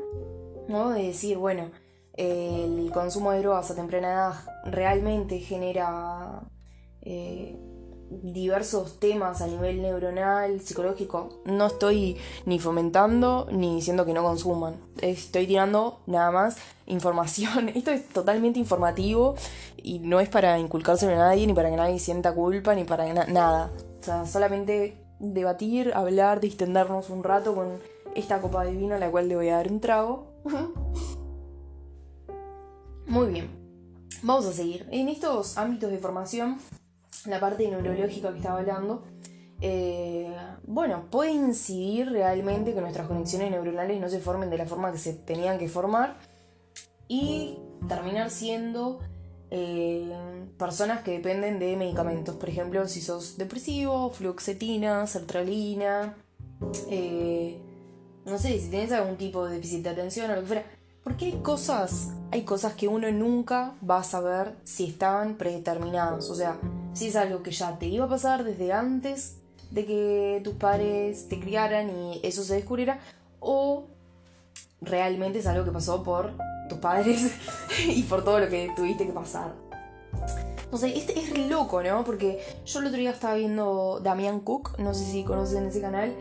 de 0.67 1.03
decir, 1.03 1.37
bueno, 1.37 1.71
el 2.13 2.89
consumo 2.93 3.31
de 3.31 3.39
drogas 3.39 3.69
a 3.71 3.75
temprana 3.75 4.13
edad 4.13 4.33
realmente 4.65 5.39
genera 5.39 6.41
eh, 7.01 7.55
diversos 8.09 8.99
temas 8.99 9.41
a 9.41 9.47
nivel 9.47 9.81
neuronal, 9.81 10.59
psicológico. 10.61 11.41
No 11.45 11.67
estoy 11.67 12.17
ni 12.45 12.59
fomentando 12.59 13.47
ni 13.51 13.75
diciendo 13.75 14.05
que 14.05 14.13
no 14.13 14.23
consuman. 14.23 14.75
Estoy 15.01 15.47
tirando 15.47 15.99
nada 16.07 16.31
más 16.31 16.57
información. 16.87 17.69
Esto 17.75 17.91
es 17.91 18.07
totalmente 18.09 18.59
informativo 18.59 19.35
y 19.81 19.99
no 19.99 20.19
es 20.19 20.29
para 20.29 20.57
inculcárselo 20.59 21.13
a 21.13 21.17
nadie, 21.17 21.45
ni 21.47 21.53
para 21.53 21.69
que 21.69 21.77
nadie 21.77 21.99
sienta 21.99 22.33
culpa, 22.33 22.75
ni 22.75 22.85
para 22.85 23.11
nada. 23.25 23.71
O 24.05 24.07
sea, 24.07 24.27
solamente 24.27 25.03
debatir, 25.17 25.91
hablar, 25.95 26.39
distendernos 26.39 27.09
un 27.09 27.23
rato 27.23 27.55
con 27.55 27.79
esta 28.13 28.39
copa 28.39 28.63
de 28.63 28.75
vino 28.75 28.93
a 28.93 28.99
la 28.99 29.09
cual 29.09 29.27
le 29.27 29.35
voy 29.35 29.49
a 29.49 29.55
dar 29.55 29.71
un 29.71 29.79
trago. 29.79 30.27
Muy 33.07 33.29
bien. 33.31 33.49
Vamos 34.21 34.45
a 34.45 34.53
seguir. 34.53 34.87
En 34.91 35.09
estos 35.09 35.57
ámbitos 35.57 35.89
de 35.89 35.97
formación, 35.97 36.59
la 37.25 37.39
parte 37.39 37.67
neurológica 37.67 38.29
que 38.29 38.37
estaba 38.37 38.59
hablando, 38.59 39.01
eh, 39.59 40.31
bueno, 40.67 41.05
puede 41.09 41.31
incidir 41.31 42.11
realmente 42.11 42.75
que 42.75 42.81
nuestras 42.81 43.07
conexiones 43.07 43.49
neuronales 43.49 43.99
no 43.99 44.07
se 44.07 44.19
formen 44.19 44.51
de 44.51 44.59
la 44.59 44.67
forma 44.67 44.91
que 44.91 44.99
se 44.99 45.13
tenían 45.13 45.57
que 45.57 45.67
formar 45.67 46.15
y 47.07 47.57
terminar 47.87 48.29
siendo 48.29 48.99
eh, 49.49 50.13
personas 50.57 51.01
que 51.01 51.11
dependen 51.11 51.59
de 51.59 51.75
medicamentos. 51.75 52.35
Por 52.35 52.49
ejemplo, 52.49 52.87
si 52.87 53.01
sos 53.01 53.37
depresivo, 53.37 54.09
fluoxetina, 54.09 55.05
sertralina, 55.07 56.15
eh, 56.89 57.59
no 58.25 58.37
sé, 58.37 58.59
si 58.59 58.69
tienes 58.69 58.91
algún 58.91 59.17
tipo 59.17 59.45
de 59.45 59.55
déficit 59.55 59.83
de 59.83 59.89
atención 59.89 60.31
o 60.31 60.35
lo 60.35 60.41
que 60.41 60.47
fuera. 60.47 60.65
Porque 61.03 61.25
hay 61.25 61.39
cosas, 61.43 62.13
hay 62.31 62.41
cosas 62.41 62.73
que 62.73 62.87
uno 62.87 63.11
nunca 63.11 63.75
va 63.87 63.99
a 63.99 64.03
saber 64.03 64.55
si 64.63 64.85
estaban 64.85 65.35
predeterminadas. 65.35 66.29
O 66.29 66.35
sea, 66.35 66.57
si 66.93 67.07
es 67.07 67.15
algo 67.15 67.43
que 67.43 67.51
ya 67.51 67.77
te 67.77 67.85
iba 67.85 68.05
a 68.05 68.09
pasar 68.09 68.43
desde 68.43 68.73
antes 68.73 69.37
de 69.69 69.85
que 69.85 70.41
tus 70.43 70.55
padres 70.55 71.27
te 71.27 71.39
criaran 71.39 71.89
y 71.89 72.19
eso 72.23 72.43
se 72.43 72.55
descubriera, 72.55 72.99
o 73.39 73.87
realmente 74.81 75.39
es 75.39 75.47
algo 75.47 75.63
que 75.63 75.71
pasó 75.71 76.01
por 76.03 76.31
tus 76.69 76.79
padres 76.79 77.31
y 77.87 78.01
por 78.03 78.23
todo 78.23 78.39
lo 78.39 78.49
que 78.49 78.71
tuviste 78.75 79.05
que 79.05 79.13
pasar. 79.13 79.53
No 80.71 80.77
sé, 80.77 80.97
este 80.97 81.19
es 81.19 81.47
loco, 81.49 81.81
¿no? 81.83 82.03
Porque 82.03 82.39
yo 82.65 82.79
el 82.79 82.87
otro 82.87 82.97
día 82.97 83.11
estaba 83.11 83.35
viendo 83.35 83.99
Damian 84.01 84.39
Cook, 84.39 84.77
no 84.79 84.93
sé 84.93 85.05
si 85.05 85.23
conocen 85.23 85.65
ese 85.67 85.81
canal, 85.81 86.13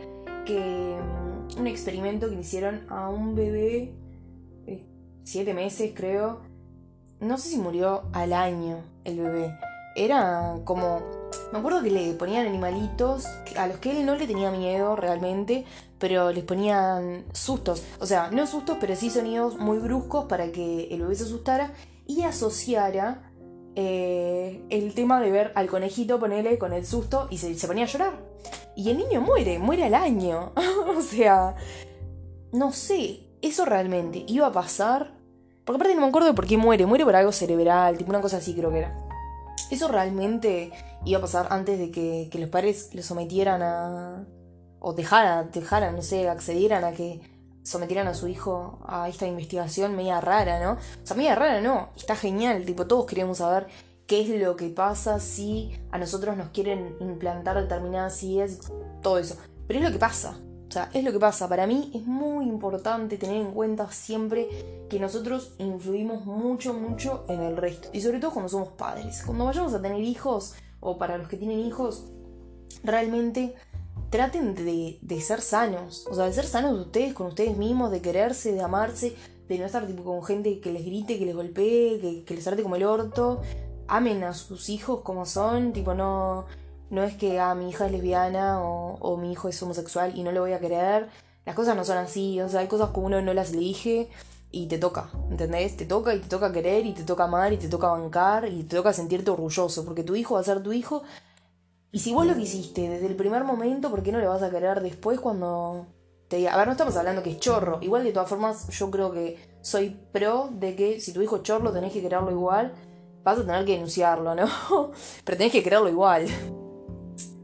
que 0.47 0.97
mm, 1.01 1.61
un 1.61 1.67
experimento 1.67 2.29
que 2.29 2.37
hicieron 2.37 2.87
a 2.89 3.09
un 3.09 3.35
bebé, 3.35 3.95
eh, 4.67 4.87
siete 5.25 5.55
meses 5.55 5.93
creo, 5.95 6.43
no 7.21 7.39
sé 7.39 7.51
si 7.51 7.59
murió 7.59 8.03
al 8.13 8.33
año 8.33 8.79
el 9.05 9.21
bebé. 9.21 9.59
Era 9.97 10.57
como 10.65 11.01
me 11.53 11.59
acuerdo 11.59 11.83
que 11.83 11.91
le 11.91 12.13
ponían 12.15 12.47
animalitos 12.47 13.27
a 13.57 13.67
los 13.67 13.79
que 13.79 13.93
él 13.93 14.07
no 14.07 14.17
le 14.17 14.27
tenía 14.27 14.51
miedo 14.51 14.97
realmente, 14.97 15.65
pero 15.99 16.33
les 16.33 16.45
ponían 16.45 17.25
sustos. 17.33 17.85
O 18.01 18.07
sea, 18.07 18.31
no 18.31 18.47
sustos, 18.47 18.79
pero 18.81 18.97
sí 18.97 19.11
sonidos 19.11 19.57
muy 19.57 19.79
bruscos 19.79 20.25
para 20.25 20.51
que 20.51 20.89
el 20.91 21.03
bebé 21.03 21.15
se 21.15 21.25
asustara 21.25 21.73
y 22.07 22.23
asociara 22.23 23.33
eh, 23.77 24.65
el 24.71 24.95
tema 24.95 25.21
de 25.21 25.31
ver 25.31 25.53
al 25.57 25.67
conejito 25.67 26.21
ponerle 26.21 26.59
con 26.59 26.73
el 26.73 26.87
susto 26.87 27.27
y 27.31 27.39
se, 27.39 27.55
ponía 27.67 27.85
a 27.85 27.89
llorar. 27.89 28.13
Y 28.77 28.91
el 28.91 28.99
niño 28.99 29.21
muere, 29.21 29.59
muere 29.59 29.85
al 29.85 29.95
año. 29.95 30.53
o 30.97 31.01
sea, 31.01 31.57
no 32.53 32.73
sé, 32.73 33.21
eso 33.43 33.65
realmente 33.65 34.25
iba 34.27 34.47
a 34.47 34.53
pasar. 34.53 35.15
Porque 35.65 35.77
aparte 35.77 35.95
no 35.95 36.03
me 36.03 36.09
acuerdo 36.09 36.29
de 36.29 36.35
por 36.35 36.47
qué 36.47 36.57
muere, 36.57 36.87
muere 36.87 37.05
por 37.05 37.17
algo 37.17 37.33
cerebral, 37.33 37.97
tipo 37.97 38.11
una 38.11 38.21
cosa 38.21 38.37
así 38.37 38.55
creo 38.55 38.71
que 38.71 38.79
era. 38.79 39.01
Eso 39.71 39.89
realmente 39.89 40.73
iba 41.05 41.19
a 41.19 41.23
pasar 41.23 41.47
antes 41.51 41.79
de 41.79 41.91
que, 41.91 42.31
los 42.39 42.51
padres 42.51 42.91
lo 42.93 43.03
sometieran 43.03 43.63
a... 43.63 44.27
o 44.79 44.93
dejaran, 44.93 45.51
dejaran, 45.51 45.97
no 45.97 46.03
sé, 46.03 46.29
accedieran 46.29 46.85
a 46.85 46.93
que 46.93 47.21
sometieran 47.65 48.07
a 48.07 48.15
su 48.15 48.29
hijo 48.29 48.79
a 48.87 49.09
esta 49.09 49.27
investigación 49.27 49.97
media 49.97 50.21
rara, 50.21 50.63
¿no? 50.63 50.73
O 50.75 51.07
sea, 51.07 51.17
media 51.17 51.35
rara 51.35 51.61
no, 51.61 51.89
está 51.97 52.15
genial, 52.15 52.65
tipo, 52.65 52.87
todos 52.87 53.07
queremos 53.07 53.39
saber 53.39 53.67
qué 54.07 54.21
es 54.21 54.41
lo 54.41 54.55
que 54.55 54.69
pasa 54.69 55.19
si 55.19 55.73
a 55.91 55.99
nosotros 55.99 56.37
nos 56.37 56.51
quieren 56.51 56.97
implantar 57.01 57.61
determinadas 57.61 58.23
ideas, 58.23 58.61
todo 59.03 59.19
eso. 59.19 59.37
Pero 59.67 59.81
es 59.81 59.85
lo 59.85 59.93
que 59.93 59.99
pasa, 59.99 60.39
o 60.69 60.71
sea, 60.71 60.91
es 60.93 61.03
lo 61.03 61.11
que 61.11 61.19
pasa. 61.19 61.49
Para 61.49 61.67
mí 61.67 61.91
es 61.95 62.05
muy 62.05 62.45
importante 62.45 63.17
tener 63.17 63.37
en 63.37 63.53
cuenta 63.53 63.91
siempre 63.91 64.87
que 64.91 65.01
nosotros 65.01 65.55
influimos 65.59 66.27
mucho, 66.27 66.75
mucho 66.75 67.25
en 67.29 67.41
el 67.41 67.57
resto. 67.57 67.89
Y 67.93 68.03
sobre 68.03 68.21
todo 68.21 68.33
cuando 68.33 68.51
somos 68.51 68.69
padres. 68.69 69.23
Cuando 69.25 69.47
vayamos 69.47 69.73
a 69.73 69.81
tener 69.81 70.01
hijos, 70.03 70.55
o 70.81 70.99
para 70.99 71.17
los 71.17 71.29
que 71.29 71.39
tienen 71.39 71.61
hijos, 71.61 72.05
realmente 72.83 73.55
traten 74.15 74.55
de, 74.55 75.21
ser 75.21 75.41
sanos. 75.41 76.07
O 76.09 76.15
sea, 76.15 76.27
de 76.27 76.33
ser 76.33 76.47
sanos 76.47 76.79
ustedes 76.79 77.15
con 77.15 77.27
ustedes 77.27 77.57
mismos, 77.57 77.91
de 77.91 78.01
quererse, 78.01 78.53
de 78.53 78.63
amarse, 78.63 79.17
de 79.49 79.59
no 79.59 79.67
estar 79.67 79.85
tipo 79.89 80.05
con 80.05 80.23
gente 80.25 80.61
que 80.61 80.71
les 80.73 80.85
grite, 80.85 81.19
que 81.19 81.27
les 81.27 81.35
golpee, 81.35 82.25
que, 82.25 82.35
les 82.35 82.45
trate 82.45 82.63
como 82.63 82.77
el 82.77 82.85
orto. 82.85 83.43
Amen 83.89 84.23
a 84.23 84.33
sus 84.33 84.69
hijos 84.69 85.01
como 85.01 85.27
son, 85.27 85.73
tipo 85.73 85.95
no, 85.95 86.47
no 86.91 87.03
es 87.03 87.17
que 87.17 87.41
ah, 87.41 87.57
mi 87.57 87.71
hija 87.71 87.87
es 87.87 87.93
lesbiana 87.93 88.63
o, 88.63 88.99
o 89.01 89.17
mi 89.17 89.33
hijo 89.33 89.49
es 89.49 89.61
homosexual 89.61 90.17
y 90.17 90.23
no 90.23 90.31
lo 90.31 90.43
voy 90.43 90.53
a 90.53 90.61
querer. 90.61 91.09
Las 91.45 91.57
cosas 91.57 91.75
no 91.75 91.85
son 91.85 91.99
así, 91.99 92.41
o 92.41 92.49
sea, 92.49 92.61
hay 92.61 92.69
cosas 92.69 92.91
que 92.91 93.01
uno 93.01 93.21
no 93.21 93.35
las 93.35 93.53
elige 93.53 94.11
y 94.53 94.69
te 94.69 94.79
toca, 94.79 95.11
¿entendés? 95.29 95.77
Te 95.77 95.87
toca 95.87 96.15
y 96.15 96.21
te 96.21 96.29
toca 96.29 96.53
querer 96.53 96.87
y 96.87 96.93
te 96.93 97.03
toca 97.03 97.25
amar 97.25 97.53
y 97.53 97.57
te 97.57 97.69
toca 97.69 97.89
bancar 97.89 98.49
y 98.49 98.63
te 98.63 98.77
toca 98.77 98.93
sentirte 98.93 99.33
orgulloso, 99.33 99.85
porque 99.85 100.05
tu 100.05 100.15
hijo 100.15 100.35
va 100.35 100.41
a 100.41 100.45
ser 100.45 100.63
tu 100.63 100.73
hijo. 100.73 101.03
Y 101.95 102.01
si 102.01 102.13
vos 102.13 102.27
lo 102.27 102.35
quisiste 102.35 102.89
desde 102.89 103.07
el 103.07 103.15
primer 103.15 103.45
momento, 103.45 103.89
¿por 103.89 104.03
qué 104.03 104.11
no 104.11 104.19
lo 104.19 104.29
vas 104.29 104.43
a 104.43 104.51
querer 104.51 104.81
después 104.81 105.21
cuando 105.21 105.87
te 106.27 106.39
diga? 106.39 106.53
A 106.53 106.57
ver, 106.57 106.67
no 106.67 106.73
estamos 106.73 106.97
hablando 106.97 107.23
que 107.23 107.31
es 107.31 107.39
chorro. 107.39 107.79
Igual 107.83 108.03
de 108.03 108.11
todas 108.11 108.29
formas, 108.29 108.69
yo 108.77 108.91
creo 108.91 109.13
que 109.13 109.39
soy 109.61 109.97
pro 110.11 110.49
de 110.51 110.75
que 110.75 110.99
si 110.99 111.13
tu 111.13 111.23
hijo 111.23 111.39
chorro 111.45 111.73
tenés 111.73 111.93
que 111.93 112.03
quererlo 112.03 112.33
igual. 112.33 112.75
Vas 113.23 113.39
a 113.39 113.47
tener 113.47 113.65
que 113.65 113.75
denunciarlo, 113.75 114.35
¿no? 114.35 114.45
pero 115.25 115.39
tenés 115.39 115.53
que 115.53 115.63
quererlo 115.63 115.89
igual. 115.89 116.27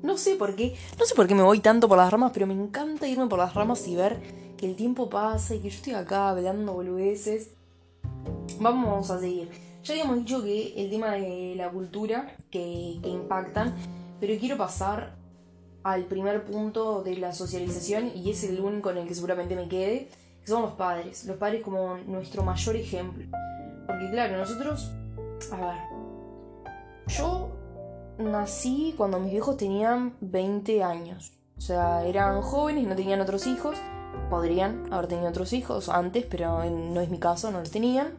No 0.02 0.18
sé 0.18 0.34
por 0.34 0.56
qué, 0.56 0.74
no 0.98 1.04
sé 1.04 1.14
por 1.14 1.28
qué 1.28 1.36
me 1.36 1.44
voy 1.44 1.60
tanto 1.60 1.86
por 1.86 1.98
las 1.98 2.10
ramas, 2.10 2.32
pero 2.34 2.48
me 2.48 2.54
encanta 2.54 3.06
irme 3.06 3.28
por 3.28 3.38
las 3.38 3.54
ramas 3.54 3.86
y 3.86 3.94
ver 3.94 4.20
que 4.56 4.66
el 4.66 4.74
tiempo 4.74 5.08
pasa 5.08 5.54
y 5.54 5.60
que 5.60 5.70
yo 5.70 5.76
estoy 5.76 5.92
acá 5.92 6.30
hablando 6.30 6.72
boludeces. 6.72 7.50
Vamos 8.58 9.12
a 9.12 9.20
seguir. 9.20 9.48
Ya 9.84 9.94
habíamos 9.94 10.16
dicho 10.16 10.42
que 10.42 10.74
el 10.76 10.90
tema 10.90 11.12
de 11.12 11.54
la 11.54 11.70
cultura 11.70 12.34
que, 12.50 12.98
que 13.00 13.08
impactan, 13.08 13.76
pero 14.20 14.38
quiero 14.38 14.56
pasar 14.56 15.16
al 15.82 16.04
primer 16.04 16.44
punto 16.44 17.02
de 17.02 17.16
la 17.16 17.32
socialización 17.32 18.12
y 18.14 18.30
es 18.30 18.44
el 18.44 18.60
único 18.60 18.90
en 18.90 18.98
el 18.98 19.08
que 19.08 19.14
seguramente 19.14 19.56
me 19.56 19.68
quede, 19.68 20.08
que 20.40 20.46
son 20.46 20.62
los 20.62 20.72
padres. 20.74 21.24
Los 21.24 21.36
padres 21.36 21.62
como 21.62 21.96
nuestro 21.96 22.42
mayor 22.42 22.76
ejemplo. 22.76 23.24
Porque 23.86 24.10
claro, 24.10 24.36
nosotros, 24.36 24.92
a 25.50 25.56
ver, 25.56 25.78
yo 27.08 27.56
nací 28.18 28.94
cuando 28.96 29.18
mis 29.18 29.32
viejos 29.32 29.56
tenían 29.56 30.14
20 30.20 30.82
años. 30.82 31.32
O 31.56 31.60
sea, 31.60 32.04
eran 32.04 32.42
jóvenes, 32.42 32.86
no 32.86 32.94
tenían 32.94 33.20
otros 33.20 33.46
hijos 33.46 33.76
podrían 34.28 34.92
haber 34.92 35.08
tenido 35.08 35.28
otros 35.28 35.52
hijos 35.52 35.88
antes, 35.88 36.24
pero 36.24 36.64
no 36.64 37.00
es 37.00 37.10
mi 37.10 37.18
caso, 37.18 37.50
no 37.50 37.60
los 37.60 37.70
tenían. 37.70 38.14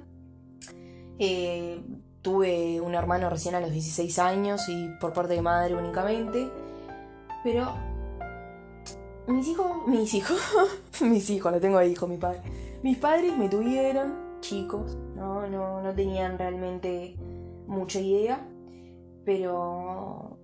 Eh, 1.19 1.81
tuve 2.21 2.79
un 2.81 2.95
hermano 2.95 3.29
recién 3.29 3.55
a 3.55 3.59
los 3.59 3.71
16 3.71 4.19
años 4.19 4.67
y 4.67 4.89
por 4.99 5.13
parte 5.13 5.33
de 5.33 5.41
madre 5.41 5.75
únicamente. 5.75 6.49
Pero 7.43 7.73
mis 9.27 9.47
hijos, 9.47 9.67
mis 9.87 10.13
hijos, 10.13 10.39
mis 11.01 11.29
hijos, 11.29 11.51
lo 11.51 11.59
tengo 11.59 11.77
ahí, 11.77 11.91
hijo, 11.91 12.07
mi 12.07 12.17
padre. 12.17 12.41
Mis 12.83 12.97
padres 12.97 13.37
me 13.37 13.49
tuvieron 13.49 14.39
chicos, 14.41 14.97
¿no? 15.15 15.47
No, 15.47 15.81
no 15.81 15.93
tenían 15.93 16.37
realmente 16.37 17.15
mucha 17.67 17.99
idea, 17.99 18.45
pero 19.23 20.37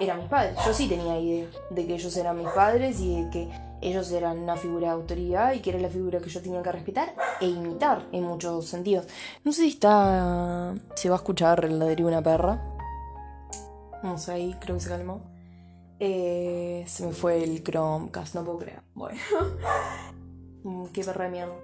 eran 0.00 0.18
mis 0.18 0.28
padres. 0.28 0.56
Yo 0.66 0.74
sí 0.74 0.88
tenía 0.88 1.18
idea 1.18 1.46
de 1.70 1.86
que 1.86 1.94
ellos 1.94 2.16
eran 2.16 2.38
mis 2.38 2.48
padres 2.48 3.00
y 3.00 3.22
de 3.22 3.30
que 3.30 3.50
ellos 3.84 4.10
eran 4.12 4.38
una 4.38 4.56
figura 4.56 4.88
de 4.88 4.94
autoridad 4.94 5.52
y 5.52 5.60
que 5.60 5.70
era 5.70 5.78
la 5.78 5.88
figura 5.88 6.18
que 6.18 6.30
yo 6.30 6.40
tenía 6.40 6.62
que 6.62 6.72
respetar 6.72 7.14
e 7.40 7.46
imitar 7.46 8.06
en 8.12 8.24
muchos 8.24 8.66
sentidos. 8.66 9.06
No 9.44 9.52
sé 9.52 9.62
si 9.62 9.68
está. 9.68 10.74
se 10.94 11.08
va 11.10 11.16
a 11.16 11.18
escuchar 11.18 11.64
el 11.64 11.78
ladrillo 11.78 12.06
de 12.06 12.12
una 12.12 12.22
perra. 12.22 12.62
No 14.02 14.16
sé, 14.16 14.32
ahí 14.32 14.56
creo 14.60 14.76
que 14.76 14.82
se 14.82 14.88
calmó. 14.88 15.20
Eh, 16.00 16.84
se 16.86 17.06
me 17.06 17.12
fue 17.12 17.44
el 17.44 17.62
Chromecast, 17.62 18.34
no 18.34 18.44
puedo 18.44 18.58
creer. 18.58 18.80
Bueno. 18.94 19.20
Qué 20.94 21.04
perra 21.04 21.24
de 21.26 21.30
mierda. 21.30 21.54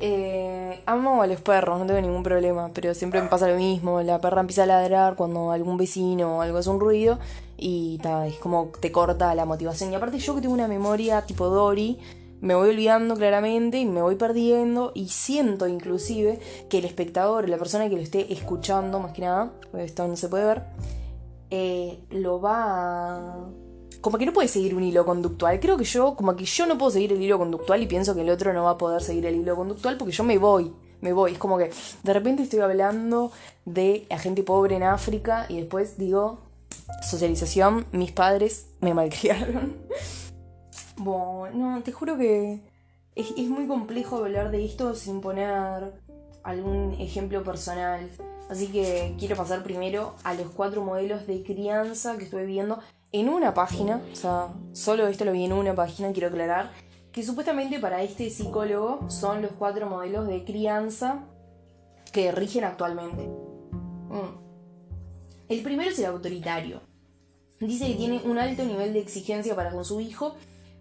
Eh, 0.00 0.82
amo 0.86 1.20
a 1.20 1.26
los 1.26 1.40
perros, 1.42 1.78
no 1.78 1.84
tengo 1.84 2.00
ningún 2.00 2.22
problema, 2.22 2.70
pero 2.72 2.94
siempre 2.94 3.20
me 3.20 3.28
pasa 3.28 3.46
lo 3.46 3.56
mismo. 3.56 4.00
La 4.00 4.22
perra 4.22 4.40
empieza 4.40 4.62
a 4.62 4.66
ladrar 4.66 5.16
cuando 5.16 5.52
algún 5.52 5.76
vecino 5.76 6.38
o 6.38 6.40
algo 6.40 6.56
hace 6.56 6.70
un 6.70 6.80
ruido 6.80 7.18
y 7.58 8.00
es 8.26 8.36
como 8.36 8.70
te 8.80 8.92
corta 8.92 9.34
la 9.34 9.44
motivación. 9.44 9.92
Y 9.92 9.96
aparte 9.96 10.18
yo 10.18 10.34
que 10.34 10.40
tengo 10.40 10.54
una 10.54 10.68
memoria 10.68 11.22
tipo 11.26 11.48
Dory, 11.48 11.98
me 12.40 12.54
voy 12.54 12.70
olvidando 12.70 13.16
claramente 13.16 13.78
y 13.78 13.84
me 13.84 14.00
voy 14.00 14.14
perdiendo 14.14 14.92
y 14.94 15.08
siento 15.08 15.66
inclusive 15.66 16.38
que 16.70 16.78
el 16.78 16.84
espectador, 16.84 17.48
la 17.48 17.58
persona 17.58 17.88
que 17.88 17.96
lo 17.96 18.02
esté 18.02 18.32
escuchando 18.32 19.00
más 19.00 19.12
que 19.12 19.22
nada, 19.22 19.52
esto 19.76 20.06
no 20.06 20.16
se 20.16 20.28
puede 20.28 20.44
ver, 20.44 20.62
eh, 21.50 21.98
lo 22.10 22.40
va 22.40 23.16
a 23.16 23.48
como 24.00 24.16
que 24.16 24.26
no 24.26 24.32
puede 24.32 24.48
seguir 24.48 24.74
un 24.74 24.84
hilo 24.84 25.04
conductual. 25.04 25.58
Creo 25.58 25.76
que 25.76 25.84
yo, 25.84 26.14
como 26.14 26.36
que 26.36 26.44
yo 26.44 26.66
no 26.66 26.78
puedo 26.78 26.90
seguir 26.92 27.12
el 27.12 27.20
hilo 27.20 27.36
conductual 27.38 27.82
y 27.82 27.86
pienso 27.86 28.14
que 28.14 28.20
el 28.20 28.30
otro 28.30 28.52
no 28.52 28.64
va 28.64 28.70
a 28.70 28.78
poder 28.78 29.02
seguir 29.02 29.26
el 29.26 29.36
hilo 29.36 29.56
conductual 29.56 29.96
porque 29.96 30.12
yo 30.12 30.22
me 30.24 30.38
voy, 30.38 30.72
me 31.00 31.12
voy. 31.12 31.32
Es 31.32 31.38
como 31.38 31.58
que 31.58 31.70
de 32.02 32.12
repente 32.12 32.44
estoy 32.44 32.60
hablando 32.60 33.32
de 33.64 34.06
la 34.08 34.18
gente 34.18 34.42
pobre 34.44 34.76
en 34.76 34.84
África 34.84 35.46
y 35.48 35.56
después 35.56 35.98
digo, 35.98 36.38
socialización, 37.02 37.86
mis 37.92 38.12
padres 38.12 38.68
me 38.80 38.94
malcriaron. 38.94 39.76
bueno, 40.96 41.74
no, 41.76 41.82
te 41.82 41.92
juro 41.92 42.16
que 42.16 42.60
es, 43.14 43.30
es 43.36 43.48
muy 43.48 43.66
complejo 43.66 44.16
hablar 44.16 44.50
de 44.50 44.64
esto 44.64 44.94
sin 44.94 45.20
poner 45.20 45.92
algún 46.42 46.94
ejemplo 46.98 47.42
personal. 47.44 48.08
Así 48.48 48.68
que 48.68 49.14
quiero 49.18 49.36
pasar 49.36 49.62
primero 49.62 50.14
a 50.24 50.34
los 50.34 50.48
cuatro 50.48 50.82
modelos 50.82 51.26
de 51.26 51.42
crianza 51.42 52.16
que 52.16 52.24
estuve 52.24 52.46
viendo 52.46 52.78
en 53.12 53.28
una 53.28 53.54
página. 53.54 54.00
O 54.12 54.16
sea, 54.16 54.48
solo 54.72 55.06
esto 55.06 55.24
lo 55.24 55.32
vi 55.32 55.44
en 55.44 55.52
una 55.52 55.74
página, 55.74 56.12
quiero 56.12 56.28
aclarar. 56.28 56.70
Que 57.12 57.22
supuestamente 57.22 57.78
para 57.78 58.02
este 58.02 58.30
psicólogo 58.30 59.10
son 59.10 59.42
los 59.42 59.52
cuatro 59.52 59.88
modelos 59.88 60.26
de 60.26 60.44
crianza 60.44 61.24
que 62.12 62.32
rigen 62.32 62.64
actualmente. 62.64 63.26
Mm. 64.08 64.47
El 65.48 65.62
primero 65.62 65.90
es 65.90 65.98
el 65.98 66.06
autoritario. 66.06 66.82
Dice 67.60 67.86
que 67.88 67.94
tiene 67.94 68.20
un 68.24 68.38
alto 68.38 68.64
nivel 68.64 68.92
de 68.92 69.00
exigencia 69.00 69.56
para 69.56 69.70
con 69.70 69.84
su 69.84 70.00
hijo, 70.00 70.36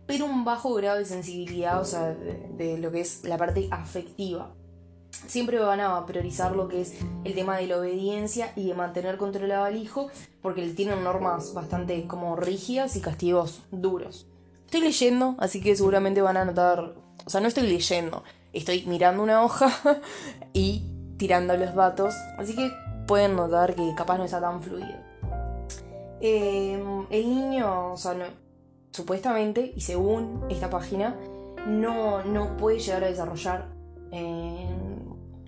pero 0.06 0.26
un 0.26 0.44
bajo 0.44 0.74
grado 0.76 0.98
de 0.98 1.06
sensibilidad, 1.06 1.82
o 1.82 1.86
sea, 1.86 2.14
de, 2.14 2.78
lo 2.78 2.92
que 2.92 3.02
es 3.02 3.24
la 3.24 3.38
parte 3.38 3.68
afectiva. 3.72 4.54
Siempre 5.26 5.58
van 5.58 5.80
a 5.80 6.06
priorizar 6.06 6.56
lo 6.56 6.68
que 6.68 6.82
es 6.82 6.94
el 7.24 7.34
tema 7.34 7.58
de 7.58 7.68
la 7.68 7.80
obediencia 7.80 8.52
y 8.56 8.68
de 8.68 8.76
mantener 8.76 9.18
controlado 9.18 9.64
al 9.64 9.78
hijo, 9.78 10.10
porque 10.42 10.68
tienen 10.70 11.04
normas 11.04 11.54
bastante 11.54 12.06
como 12.06 12.36
rígidas 12.36 12.96
y 12.96 13.02
castigos 13.02 13.62
duros. 13.72 14.28
Estoy 14.66 14.82
leyendo, 14.82 15.36
así 15.40 15.62
que 15.62 15.76
seguramente 15.76 16.22
van 16.22 16.38
a 16.38 16.46
notar, 16.46 16.94
o 17.26 17.30
sea, 17.30 17.42
no 17.42 17.48
estoy 17.48 17.68
leyendo, 17.68 18.24
estoy 18.54 18.86
mirando 18.86 19.24
una 19.24 19.44
hoja 19.44 19.72
y 20.54 20.84
tirando 21.18 21.58
los 21.58 21.74
datos, 21.74 22.14
así 22.38 22.56
que 22.56 22.70
pueden 23.08 23.36
notar 23.36 23.74
que 23.74 23.96
capaz 23.96 24.18
no 24.18 24.26
está 24.26 24.40
tan 24.40 24.62
fluido. 24.62 24.96
Em, 26.20 27.06
el 27.10 27.30
niño, 27.30 27.94
o 27.94 27.98
sea, 27.98 28.16
supuestamente, 28.92 29.74
y 29.76 29.82
según 29.82 30.46
esta 30.50 30.70
página, 30.70 31.16
no, 31.66 32.24
no 32.24 32.58
puede 32.58 32.80
llegar 32.80 33.04
a 33.04 33.08
desarrollar 33.08 33.68
em, 34.12 34.98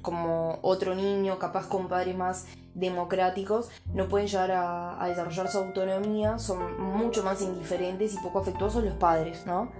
como 0.02 0.60
otro 0.62 0.96
niño, 0.96 1.38
capaz 1.40 1.68
con 1.68 1.88
padres 1.88 2.16
más 2.16 2.46
democráticos, 2.74 3.70
no 3.94 4.08
pueden 4.08 4.28
llegar 4.28 4.52
a, 4.52 5.06
desarrollar 5.08 5.50
su 5.50 5.58
autonomía, 5.58 6.40
son 6.40 6.82
mucho 6.82 7.24
más 7.24 7.42
indiferentes 7.42 8.14
y 8.14 8.18
poco 8.18 8.40
afectuosos 8.40 8.84
los 8.84 8.94
padres, 8.94 9.46
¿no? 9.46 9.72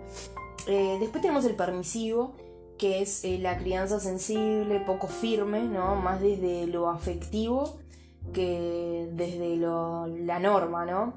Eh, 0.68 0.98
después 1.00 1.22
tenemos 1.22 1.46
el 1.46 1.56
permisivo, 1.56 2.34
que 2.80 3.02
es 3.02 3.24
eh, 3.24 3.38
la 3.38 3.60
crianza 3.60 4.00
sensible, 4.00 4.80
poco 4.80 5.08
firme, 5.08 5.62
¿no? 5.62 5.96
Más 5.96 6.20
desde 6.22 6.66
lo 6.66 6.90
afectivo 6.90 7.78
que 8.34 9.10
desde 9.14 9.58
la 9.58 10.40
norma, 10.40 10.86
¿no? 10.86 11.14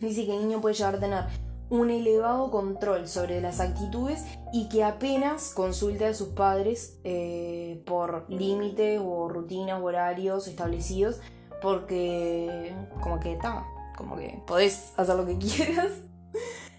Dice 0.00 0.26
que 0.26 0.36
el 0.36 0.42
niño 0.42 0.60
puede 0.60 0.74
llegar 0.74 0.96
a 0.96 1.00
tener 1.00 1.24
un 1.70 1.90
elevado 1.90 2.50
control 2.50 3.08
sobre 3.08 3.40
las 3.40 3.60
actitudes 3.60 4.24
y 4.52 4.68
que 4.68 4.84
apenas 4.84 5.52
consulte 5.54 6.06
a 6.06 6.14
sus 6.14 6.28
padres 6.28 6.98
eh, 7.04 7.82
por 7.86 8.26
límites 8.28 9.00
o 9.02 9.28
rutinas 9.28 9.80
o 9.80 9.84
horarios 9.84 10.46
establecidos 10.46 11.20
porque 11.62 12.72
como 13.02 13.18
que 13.18 13.32
está, 13.32 13.64
como 13.96 14.16
que 14.16 14.40
podés 14.46 14.92
hacer 14.96 15.16
lo 15.16 15.26
que 15.26 15.38
quieras. 15.38 15.92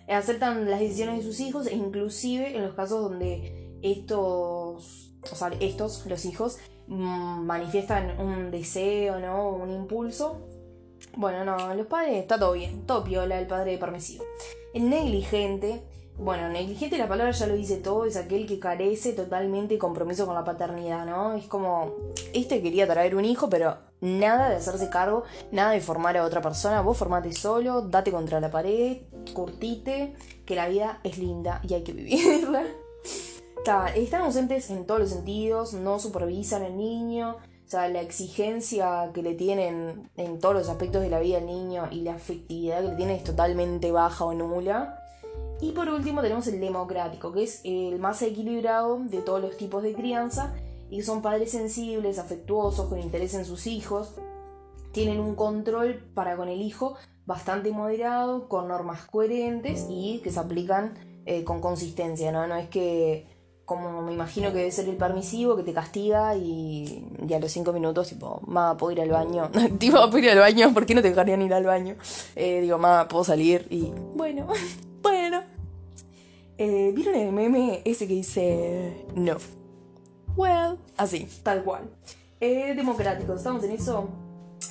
Aceptan 0.08 0.70
las 0.70 0.80
decisiones 0.80 1.18
de 1.18 1.24
sus 1.24 1.40
hijos 1.42 1.68
e 1.68 1.76
inclusive 1.76 2.56
en 2.56 2.64
los 2.64 2.76
casos 2.76 3.02
donde 3.02 3.57
estos, 3.82 5.14
o 5.32 5.36
sea, 5.36 5.52
estos, 5.60 6.06
los 6.06 6.26
hijos, 6.26 6.58
Mm, 6.88 7.46
manifiestan 7.46 8.18
un 8.20 8.50
deseo, 8.50 9.20
¿no? 9.20 9.50
Un 9.50 9.72
impulso. 9.72 10.38
Bueno, 11.16 11.44
no, 11.44 11.74
los 11.76 11.88
padres 11.88 12.18
está 12.18 12.40
todo 12.40 12.54
bien, 12.54 12.86
todo 12.86 13.04
piola, 13.04 13.40
el 13.40 13.48
padre 13.48 13.78
permisivo. 13.78 14.24
El 14.74 14.90
negligente, 14.90 15.84
bueno, 16.18 16.50
negligente 16.50 16.98
la 16.98 17.08
palabra 17.08 17.32
ya 17.32 17.48
lo 17.48 17.56
dice 17.56 17.78
todo, 17.78 18.06
es 18.06 18.16
aquel 18.16 18.48
que 18.48 18.60
carece 18.60 19.14
totalmente 19.14 19.76
de 19.76 19.80
compromiso 19.80 20.26
con 20.26 20.36
la 20.36 20.46
paternidad, 20.46 21.06
¿no? 21.06 21.34
Es 21.34 21.48
como, 21.48 21.94
este 22.34 22.62
quería 22.62 22.88
traer 22.88 23.16
un 23.16 23.26
hijo, 23.26 23.50
pero 23.50 23.78
nada 24.00 24.50
de 24.50 24.56
hacerse 24.56 24.90
cargo, 24.90 25.24
nada 25.52 25.72
de 25.72 25.82
formar 25.82 26.18
a 26.18 26.24
otra 26.24 26.42
persona, 26.42 26.82
vos 26.82 26.98
formate 26.98 27.34
solo, 27.34 27.82
date 27.82 28.12
contra 28.12 28.40
la 28.40 28.50
pared, 28.50 29.00
curtite, 29.34 30.16
que 30.46 30.56
la 30.56 30.70
vida 30.70 31.02
es 31.04 31.18
linda 31.18 31.62
y 31.68 31.74
hay 31.74 31.84
que 31.84 31.94
vivirla 31.94 32.64
están 33.96 34.22
ausentes 34.22 34.70
en 34.70 34.86
todos 34.86 35.00
los 35.00 35.10
sentidos, 35.10 35.74
no 35.74 36.00
supervisan 36.00 36.64
al 36.64 36.78
niño, 36.78 37.38
o 37.68 37.70
sea, 37.70 37.90
la 37.90 38.02
exigencia 38.02 39.12
que 39.14 39.22
le 39.22 39.34
tienen 39.34 40.10
en 40.16 40.40
todos 40.40 40.56
los 40.56 40.70
aspectos 40.70 41.02
de 41.02 41.10
la 41.10 41.20
vida 41.20 41.40
al 41.40 41.48
niño 41.48 41.90
y 41.92 42.02
la 42.02 42.14
afectividad 42.14 42.82
que 42.82 42.88
le 42.90 42.96
tienen 42.96 43.18
es 43.18 43.26
totalmente 43.26 43.92
baja 43.92 44.24
o 44.24 44.34
nula. 44.34 45.04
Y 45.60 45.72
por 45.72 45.90
último 45.90 46.22
tenemos 46.22 46.48
el 46.48 46.62
democrático, 46.62 47.34
que 47.34 47.44
es 47.44 47.62
el 47.66 48.00
más 48.00 48.22
equilibrado 48.22 49.00
de 49.00 49.22
todos 49.22 49.42
los 49.42 49.58
tipos 49.58 49.84
de 49.84 49.94
crianza 49.94 50.54
y 50.90 51.02
son 51.02 51.22
padres 51.22 51.52
sensibles, 51.52 52.20
afectuosos, 52.20 52.88
con 52.88 53.00
interés 53.00 53.34
en 53.34 53.44
sus 53.44 53.68
hijos. 53.68 54.16
Tienen 54.94 55.20
un 55.20 55.36
control 55.36 55.96
para 56.14 56.38
con 56.38 56.48
el 56.48 56.62
hijo 56.62 56.96
bastante 57.26 57.72
moderado, 57.72 58.48
con 58.48 58.70
normas 58.70 59.06
coherentes 59.08 59.86
y 59.90 60.22
que 60.24 60.32
se 60.32 60.40
aplican 60.40 60.94
eh, 61.26 61.44
con 61.44 61.60
consistencia, 61.60 62.32
¿no? 62.32 62.48
No 62.48 62.56
es 62.56 62.70
que 62.70 63.37
como 63.68 64.02
me 64.02 64.14
imagino 64.14 64.54
que 64.54 64.60
debe 64.60 64.72
ser 64.72 64.88
el 64.88 64.96
permisivo, 64.96 65.58
que 65.58 65.64
te 65.64 65.74
castiga 65.74 66.34
y, 66.38 67.06
a 67.36 67.38
los 67.38 67.52
cinco 67.52 67.74
minutos, 67.74 68.08
tipo, 68.08 68.40
ma, 68.48 68.78
puedo 68.78 68.94
ir 68.94 69.02
al 69.02 69.10
baño. 69.10 69.52
tipo, 69.78 69.98
puedo 70.10 70.20
ir 70.20 70.30
al 70.30 70.40
baño, 70.40 70.74
¿por 70.74 70.86
qué 70.86 70.96
no 70.96 71.02
te 71.02 71.10
dejarían 71.10 71.42
ir 71.42 71.54
al 71.54 71.66
baño? 71.66 71.98
Eh, 72.38 72.62
digo, 72.62 72.78
ma, 72.78 73.10
puedo 73.10 73.26
salir 73.26 73.68
y, 73.70 73.92
bueno, 74.16 74.48
bueno. 75.02 75.44
Eh, 76.58 76.94
¿Vieron 76.96 77.16
el 77.16 77.34
meme 77.34 77.82
ese 77.84 78.08
que 78.08 78.14
dice, 78.14 79.06
no? 79.16 79.36
Well, 80.38 80.78
así, 80.96 81.28
tal 81.44 81.62
cual. 81.66 81.90
Eh, 82.40 82.74
democrático, 82.74 83.34
¿estamos 83.34 83.66
en 83.66 83.72
eso? 83.72 84.08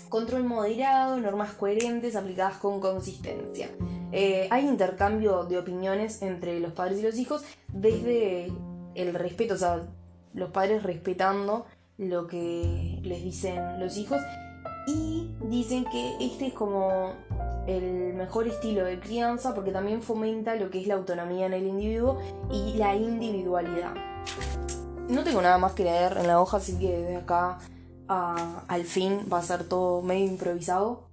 Control 0.08 0.44
moderado, 0.44 1.18
normas 1.18 1.52
coherentes 1.52 2.16
aplicadas 2.16 2.56
con 2.56 2.80
consistencia. 2.80 3.68
hay 4.10 4.66
intercambio 4.66 5.44
de 5.44 5.58
opiniones 5.58 6.22
entre 6.22 6.60
los 6.60 6.72
padres 6.72 7.00
y 7.00 7.02
los 7.02 7.18
hijos 7.18 7.42
desde 7.68 8.50
el 8.96 9.14
respeto, 9.14 9.54
o 9.54 9.58
sea, 9.58 9.82
los 10.34 10.50
padres 10.50 10.82
respetando 10.82 11.66
lo 11.98 12.26
que 12.26 13.00
les 13.02 13.22
dicen 13.22 13.80
los 13.80 13.96
hijos 13.96 14.20
y 14.86 15.34
dicen 15.44 15.84
que 15.90 16.16
este 16.20 16.48
es 16.48 16.52
como 16.52 17.12
el 17.66 18.14
mejor 18.14 18.46
estilo 18.46 18.84
de 18.84 19.00
crianza 19.00 19.54
porque 19.54 19.72
también 19.72 20.02
fomenta 20.02 20.54
lo 20.54 20.70
que 20.70 20.80
es 20.80 20.86
la 20.86 20.94
autonomía 20.94 21.46
en 21.46 21.54
el 21.54 21.66
individuo 21.66 22.20
y 22.52 22.74
la 22.74 22.94
individualidad. 22.94 23.94
No 25.08 25.24
tengo 25.24 25.42
nada 25.42 25.58
más 25.58 25.72
que 25.72 25.84
leer 25.84 26.16
en 26.18 26.26
la 26.26 26.40
hoja, 26.40 26.58
así 26.58 26.78
que 26.78 26.96
de 26.98 27.16
acá 27.16 27.58
al 28.08 28.84
fin 28.84 29.26
va 29.32 29.38
a 29.38 29.42
ser 29.42 29.64
todo 29.64 30.02
medio 30.02 30.26
improvisado. 30.26 31.08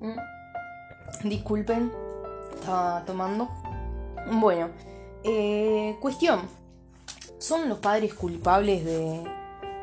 Mm. 0.00 1.28
Disculpen, 1.28 1.92
estaba 2.54 3.04
tomando. 3.04 3.48
Bueno, 4.40 4.68
eh, 5.24 5.96
cuestión. 6.00 6.40
¿Son 7.38 7.68
los 7.68 7.78
padres 7.78 8.14
culpables 8.14 8.84
de, 8.84 9.22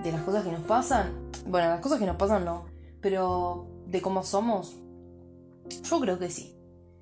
de 0.04 0.12
las 0.12 0.22
cosas 0.22 0.44
que 0.44 0.52
nos 0.52 0.62
pasan? 0.62 1.12
Bueno, 1.48 1.70
las 1.70 1.82
cosas 1.82 2.00
que 2.00 2.06
nos 2.06 2.16
pasan 2.16 2.46
no. 2.46 2.66
Pero 3.02 3.68
de 3.88 4.02
cómo 4.02 4.24
somos, 4.24 4.76
yo 5.90 6.00
creo 6.00 6.20
que 6.20 6.30
sí. 6.30 6.56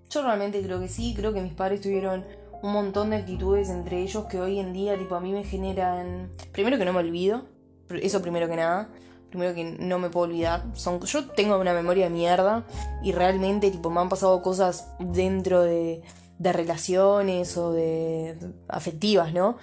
Yo 0.09 0.21
realmente 0.21 0.61
creo 0.61 0.79
que 0.79 0.87
sí. 0.87 1.13
Creo 1.15 1.33
que 1.33 1.41
mis 1.41 1.53
padres 1.53 1.81
tuvieron 1.81 2.25
un 2.61 2.71
montón 2.71 3.09
de 3.09 3.17
actitudes 3.17 3.69
entre 3.69 4.01
ellos 4.01 4.25
que 4.25 4.39
hoy 4.39 4.59
en 4.59 4.73
día, 4.73 4.97
tipo, 4.97 5.15
a 5.15 5.19
mí 5.19 5.31
me 5.31 5.43
generan. 5.43 6.31
Primero 6.51 6.77
que 6.77 6.85
no 6.85 6.93
me 6.93 6.99
olvido. 6.99 7.43
Eso 7.89 8.21
primero 8.21 8.47
que 8.47 8.55
nada. 8.55 8.89
Primero 9.29 9.53
que 9.53 9.63
no 9.63 9.99
me 9.99 10.09
puedo 10.09 10.27
olvidar. 10.27 10.63
Son, 10.73 11.01
yo 11.01 11.29
tengo 11.31 11.59
una 11.59 11.73
memoria 11.73 12.05
de 12.05 12.11
mierda. 12.11 12.65
Y 13.03 13.11
realmente, 13.11 13.71
tipo, 13.71 13.89
me 13.89 13.99
han 13.99 14.09
pasado 14.09 14.41
cosas 14.41 14.87
dentro 14.99 15.63
de 15.63 16.03
de 16.37 16.53
relaciones 16.53 17.57
o 17.57 17.71
de 17.71 18.37
afectivas, 18.67 19.33
¿no? 19.33 19.57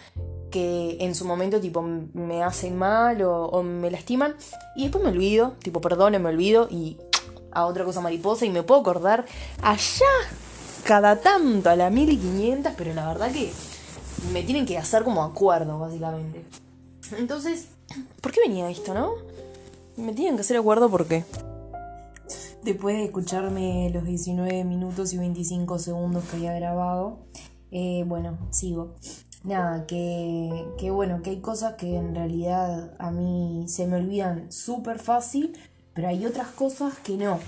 Que 0.51 0.99
en 1.01 1.15
su 1.15 1.25
momento 1.25 1.61
tipo 1.61 1.83
me 1.83 2.43
hacen 2.43 2.77
mal 2.77 3.23
o, 3.23 3.63
me 3.63 3.91
lastiman 3.91 4.35
y 4.77 4.83
después 4.83 5.05
me 5.05 5.11
olvido, 5.11 5.55
tipo 5.63 5.81
perdón, 5.81 6.21
me 6.23 6.29
olvido 6.29 6.69
y 6.71 6.99
a 7.53 7.67
otra 7.67 7.85
cosa 7.85 8.01
mariposa 8.01 8.47
y 8.47 8.51
me 8.51 8.63
puedo 8.63 8.81
acordar 8.81 9.27
allá 9.61 10.07
cada 10.85 11.21
tanto 11.21 11.71
a 11.71 11.77
la 11.77 11.91
1500, 11.91 12.73
pero 12.77 12.95
la 12.95 13.07
verdad 13.07 13.31
que 13.31 13.53
me 14.33 14.43
tienen 14.43 14.67
que 14.67 14.79
hacer 14.79 15.05
como 15.05 15.23
acuerdo, 15.23 15.79
básicamente. 15.79 16.45
Entonces, 17.17 17.69
¿por 18.21 18.33
qué 18.33 18.41
venía 18.47 18.71
esto, 18.71 18.95
no? 18.95 19.15
Me 19.97 20.13
tienen 20.15 20.37
que 20.37 20.41
hacer 20.41 20.57
acuerdo 20.57 20.89
porque 20.89 21.25
Después 22.63 22.97
de 22.97 23.05
escucharme 23.07 23.91
los 23.93 24.05
19 24.05 24.63
minutos 24.63 25.13
y 25.13 25.19
25 25.19 25.81
segundos 25.81 26.23
que 26.25 26.37
había 26.37 26.55
grabado, 26.55 27.19
eh, 27.73 28.05
bueno, 28.07 28.39
sigo. 28.51 28.95
Nada, 29.43 29.85
que, 29.87 30.69
que 30.79 30.93
bueno, 30.93 31.23
que 31.23 31.31
hay 31.31 31.41
cosas 31.41 31.75
que 31.75 31.97
en 31.97 32.15
realidad 32.15 32.95
a 33.01 33.11
mí 33.11 33.65
se 33.67 33.89
me 33.89 33.97
olvidan 33.97 34.53
súper 34.53 35.01
fácil, 35.01 35.59
pero 35.93 36.07
hay 36.07 36.25
otras 36.25 36.49
cosas 36.49 36.97
que 37.01 37.17
no. 37.17 37.41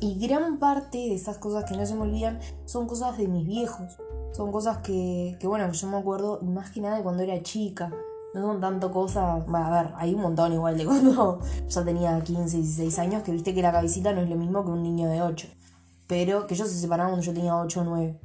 Y 0.00 0.18
gran 0.18 0.58
parte 0.58 0.98
de 0.98 1.14
esas 1.14 1.38
cosas 1.38 1.64
que 1.64 1.74
no 1.74 1.86
se 1.86 1.94
me 1.94 2.02
olvidan 2.02 2.38
son 2.66 2.86
cosas 2.86 3.16
de 3.16 3.26
mis 3.28 3.46
viejos. 3.46 3.96
Son 4.32 4.52
cosas 4.52 4.78
que, 4.78 5.38
que 5.40 5.46
bueno, 5.46 5.72
yo 5.72 5.88
me 5.88 5.96
acuerdo 5.96 6.42
más 6.42 6.70
que 6.70 6.82
nada 6.82 6.98
de 6.98 7.02
cuando 7.02 7.22
era 7.22 7.42
chica. 7.42 7.90
No 8.34 8.42
son 8.42 8.60
tanto 8.60 8.90
cosas. 8.90 9.46
Bueno, 9.46 9.66
a 9.66 9.82
ver, 9.82 9.92
hay 9.96 10.14
un 10.14 10.22
montón 10.22 10.52
igual 10.52 10.76
de 10.76 10.84
cuando 10.84 11.38
ya 11.68 11.84
tenía 11.84 12.20
15, 12.20 12.56
16 12.58 12.98
años, 12.98 13.22
que 13.22 13.32
viste 13.32 13.54
que 13.54 13.62
la 13.62 13.72
cabecita 13.72 14.12
no 14.12 14.20
es 14.20 14.28
lo 14.28 14.36
mismo 14.36 14.64
que 14.64 14.70
un 14.70 14.82
niño 14.82 15.08
de 15.08 15.22
8. 15.22 15.48
Pero 16.06 16.46
que 16.46 16.54
ellos 16.54 16.68
se 16.68 16.78
separaron 16.78 17.12
cuando 17.12 17.24
yo 17.24 17.32
tenía 17.32 17.56
8 17.56 17.80
o 17.80 17.84
9. 17.84 18.20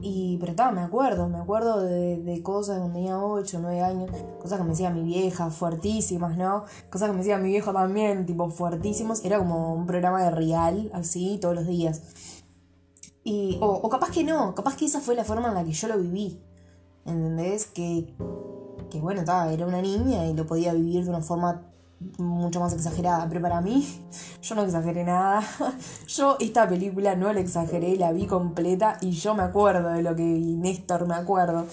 Y, 0.00 0.38
pero 0.38 0.52
estaba, 0.52 0.72
me 0.72 0.80
acuerdo, 0.80 1.28
me 1.28 1.38
acuerdo 1.38 1.80
de, 1.82 2.18
de 2.18 2.42
cosas 2.42 2.78
cuando 2.78 2.94
tenía 2.94 3.18
8 3.18 3.58
o 3.58 3.60
9 3.60 3.80
años, 3.82 4.10
cosas 4.40 4.58
que 4.58 4.64
me 4.64 4.70
decía 4.70 4.90
mi 4.90 5.02
vieja, 5.02 5.50
fuertísimas, 5.50 6.36
¿no? 6.36 6.64
Cosas 6.90 7.08
que 7.08 7.12
me 7.12 7.18
decía 7.18 7.38
mi 7.38 7.48
viejo 7.48 7.72
también, 7.72 8.24
tipo, 8.24 8.48
fuertísimos. 8.48 9.24
Era 9.24 9.38
como 9.38 9.74
un 9.74 9.86
programa 9.86 10.22
de 10.24 10.30
real, 10.30 10.90
así, 10.94 11.38
todos 11.40 11.54
los 11.54 11.66
días. 11.66 12.02
Y, 13.24 13.58
o, 13.60 13.66
o 13.66 13.88
capaz 13.90 14.10
que 14.10 14.24
no, 14.24 14.54
capaz 14.54 14.76
que 14.76 14.86
esa 14.86 15.00
fue 15.00 15.14
la 15.14 15.24
forma 15.24 15.48
en 15.48 15.54
la 15.54 15.64
que 15.64 15.72
yo 15.72 15.86
lo 15.86 15.98
viví. 15.98 16.40
¿Entendés? 17.04 17.66
Que, 17.66 18.14
que 18.90 19.00
bueno, 19.00 19.22
era 19.22 19.66
una 19.66 19.82
niña 19.82 20.26
y 20.26 20.34
lo 20.34 20.46
podía 20.46 20.72
vivir 20.72 21.04
de 21.04 21.10
una 21.10 21.20
forma 21.20 21.62
mucho 22.18 22.60
más 22.60 22.72
exagerada. 22.72 23.26
Pero 23.28 23.40
para 23.40 23.60
mí, 23.60 23.86
yo 24.42 24.54
no 24.54 24.62
exageré 24.62 25.04
nada. 25.04 25.42
Yo 26.06 26.36
esta 26.40 26.68
película 26.68 27.14
no 27.16 27.32
la 27.32 27.40
exageré, 27.40 27.96
la 27.96 28.12
vi 28.12 28.26
completa 28.26 28.98
y 29.00 29.10
yo 29.10 29.34
me 29.34 29.42
acuerdo 29.42 29.90
de 29.90 30.02
lo 30.02 30.14
que 30.16 30.24
vi. 30.24 30.56
Néstor, 30.56 31.06
me 31.06 31.14
acuerdo. 31.14 31.66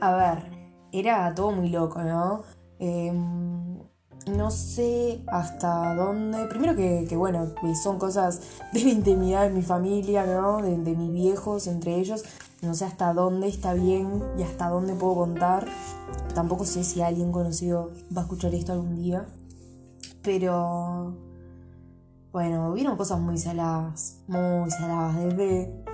A 0.00 0.12
ver, 0.14 0.50
era 0.92 1.34
todo 1.34 1.52
muy 1.52 1.68
loco, 1.68 2.02
¿no? 2.02 2.42
Em, 2.78 3.78
no 4.26 4.50
sé 4.50 5.22
hasta 5.28 5.94
dónde. 5.94 6.46
Primero 6.46 6.76
que, 6.76 7.06
que, 7.08 7.16
bueno, 7.16 7.46
son 7.82 7.98
cosas 7.98 8.40
de 8.72 8.84
la 8.84 8.90
intimidad 8.90 9.42
de 9.44 9.50
mi 9.50 9.62
familia, 9.62 10.24
¿no? 10.26 10.62
De, 10.62 10.76
de 10.76 10.94
mis 10.94 11.12
viejos, 11.12 11.66
entre 11.66 11.96
ellos. 11.96 12.24
No 12.60 12.74
sé 12.74 12.84
hasta 12.84 13.12
dónde 13.14 13.48
está 13.48 13.72
bien 13.74 14.22
y 14.36 14.42
hasta 14.42 14.68
dónde 14.68 14.94
puedo 14.94 15.14
contar. 15.14 15.68
Tampoco 16.38 16.64
sé 16.64 16.84
si 16.84 17.02
alguien 17.02 17.32
conocido 17.32 17.90
va 18.16 18.20
a 18.20 18.24
escuchar 18.26 18.54
esto 18.54 18.70
algún 18.72 18.94
día. 18.94 19.26
Pero. 20.22 21.16
Bueno, 22.30 22.72
vieron 22.74 22.96
cosas 22.96 23.18
muy 23.18 23.36
saladas. 23.38 24.20
Muy 24.28 24.70
saladas. 24.70 25.16
Desde. 25.16 25.84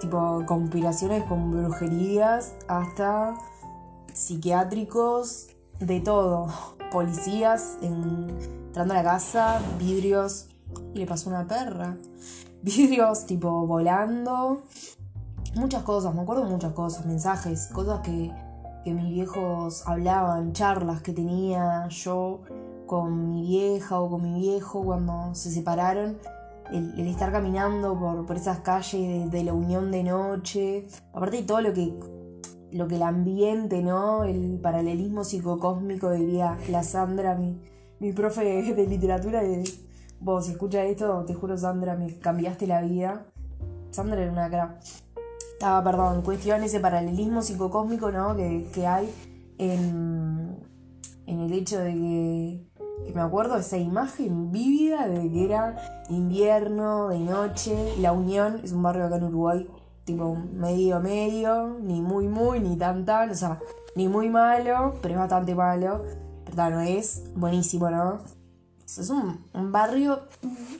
Tipo, 0.00 0.44
conspiraciones 0.46 1.24
con 1.24 1.50
brujerías 1.50 2.54
hasta 2.68 3.34
psiquiátricos, 4.14 5.48
de 5.78 6.00
todo. 6.00 6.48
Policías 6.90 7.76
entrando 7.82 8.94
a 8.94 8.96
la 8.96 9.04
casa, 9.04 9.60
vidrios. 9.78 10.48
Y 10.94 11.00
le 11.00 11.06
pasó 11.06 11.28
una 11.28 11.46
perra. 11.46 11.98
Vidrios 12.62 13.26
tipo 13.26 13.66
volando 13.66 14.62
muchas 15.56 15.82
cosas, 15.82 16.14
me 16.14 16.22
acuerdo 16.22 16.44
muchas 16.44 16.72
cosas, 16.72 17.06
mensajes, 17.06 17.68
cosas 17.72 18.00
que, 18.00 18.30
que 18.86 18.94
mis 18.94 19.10
viejos 19.10 19.82
hablaban, 19.84 20.52
charlas 20.52 21.02
que 21.02 21.12
tenía 21.12 21.88
yo 21.88 22.42
con 22.86 23.30
mi 23.30 23.42
vieja 23.42 23.98
o 23.98 24.08
con 24.08 24.22
mi 24.22 24.38
viejo 24.38 24.84
cuando 24.84 25.34
se 25.34 25.50
separaron. 25.50 26.18
El, 26.70 26.96
estar 27.08 27.32
caminando 27.32 27.98
por, 27.98 28.24
por 28.26 28.36
esas 28.36 28.60
calles 28.60 29.28
de, 29.28 29.42
la 29.42 29.54
unión 29.54 29.90
de 29.90 30.04
noche, 30.04 30.86
aparte 31.12 31.38
de 31.38 31.42
todo 31.42 31.62
lo 31.62 31.72
que, 31.72 31.98
lo 32.70 32.86
que 32.86 32.94
el 32.94 33.02
ambiente, 33.02 33.82
¿no? 33.82 34.22
El 34.22 34.60
paralelismo 34.62 35.24
psicocósmico, 35.24 36.12
diría 36.12 36.56
la 36.70 36.84
Sandra, 36.84 37.34
mi, 37.34 37.60
mi 37.98 38.12
profe 38.12 38.44
de 38.72 38.86
literatura, 38.86 39.42
de, 39.42 39.64
vos 40.20 40.46
si 40.46 40.52
escuchas 40.52 40.84
esto, 40.84 41.24
te 41.24 41.34
juro 41.34 41.58
Sandra, 41.58 41.96
me 41.96 42.20
cambiaste 42.20 42.68
la 42.68 42.82
vida. 42.82 43.26
Sandra 43.90 44.22
era 44.22 44.30
una 44.30 44.48
crack 44.48 45.05
estaba, 45.56 45.82
perdón, 45.82 46.20
cuestión 46.20 46.62
ese 46.62 46.80
paralelismo 46.80 47.40
psicocósmico 47.40 48.10
¿no? 48.10 48.36
que, 48.36 48.68
que 48.74 48.86
hay 48.86 49.10
en, 49.56 50.58
en, 51.24 51.40
el 51.40 51.52
hecho 51.54 51.78
de 51.78 51.94
que, 51.94 53.12
me 53.14 53.22
acuerdo 53.22 53.56
esa 53.56 53.78
imagen 53.78 54.52
vívida 54.52 55.08
de 55.08 55.30
que 55.30 55.44
era 55.46 56.04
invierno, 56.10 57.08
de 57.08 57.20
noche, 57.20 57.94
La 58.00 58.12
Unión 58.12 58.60
es 58.64 58.72
un 58.72 58.82
barrio 58.82 59.06
acá 59.06 59.16
en 59.16 59.24
Uruguay, 59.24 59.66
tipo 60.04 60.34
medio 60.34 61.00
medio, 61.00 61.78
ni 61.80 62.02
muy 62.02 62.28
muy, 62.28 62.60
ni 62.60 62.76
tan 62.76 63.06
tan, 63.06 63.30
o 63.30 63.34
sea, 63.34 63.58
ni 63.94 64.08
muy 64.08 64.28
malo, 64.28 64.96
pero 65.00 65.14
es 65.14 65.20
bastante 65.20 65.54
malo, 65.54 66.02
pero 66.44 66.68
no 66.68 66.80
es 66.82 67.32
buenísimo, 67.34 67.88
¿no? 67.88 68.20
Es 68.86 69.10
un, 69.10 69.40
barrio 69.72 70.20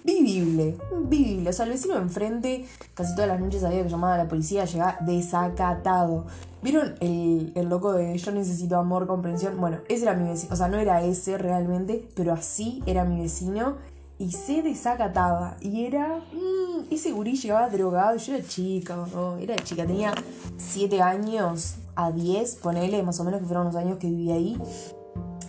vivible, 0.04 0.78
vivible. 1.08 1.50
O 1.50 1.52
sea, 1.52 1.66
el 1.66 1.72
vecino 1.72 1.96
enfrente 1.96 2.64
casi 2.94 3.14
todas 3.16 3.28
las 3.28 3.40
noches 3.40 3.62
sabía 3.62 3.82
que 3.82 3.88
llamaba 3.88 4.14
a 4.14 4.18
la 4.18 4.28
policía, 4.28 4.64
llegaba 4.64 4.96
desacatado. 5.00 6.24
¿Vieron 6.62 6.94
el, 7.00 7.50
el, 7.56 7.68
loco 7.68 7.92
de 7.92 8.16
yo 8.16 8.30
necesito 8.30 8.76
amor, 8.76 9.08
comprensión? 9.08 9.60
Bueno, 9.60 9.78
ese 9.88 10.04
era 10.04 10.14
mi 10.14 10.28
vecino. 10.28 10.54
O 10.54 10.56
sea, 10.56 10.68
no 10.68 10.78
era 10.78 11.02
ese 11.02 11.36
realmente, 11.36 12.08
pero 12.14 12.32
así 12.32 12.80
era 12.86 13.04
mi 13.04 13.20
vecino. 13.20 13.74
Y 14.18 14.30
se 14.30 14.62
desacataba. 14.62 15.56
Y 15.60 15.84
era. 15.84 16.20
Mmm, 16.32 16.84
ese 16.92 17.10
gurí 17.10 17.36
llegaba 17.36 17.68
drogado. 17.68 18.16
Yo 18.18 18.36
era 18.36 18.46
chica, 18.46 18.96
¿no? 19.12 19.36
Era 19.36 19.56
chica. 19.56 19.84
Tenía 19.84 20.14
7 20.56 21.02
años 21.02 21.74
a 21.96 22.12
10, 22.12 22.54
ponele, 22.56 23.02
más 23.02 23.18
o 23.18 23.24
menos 23.24 23.40
que 23.40 23.46
fueron 23.46 23.66
los 23.66 23.74
años 23.74 23.98
que 23.98 24.06
viví 24.06 24.30
ahí. 24.30 24.58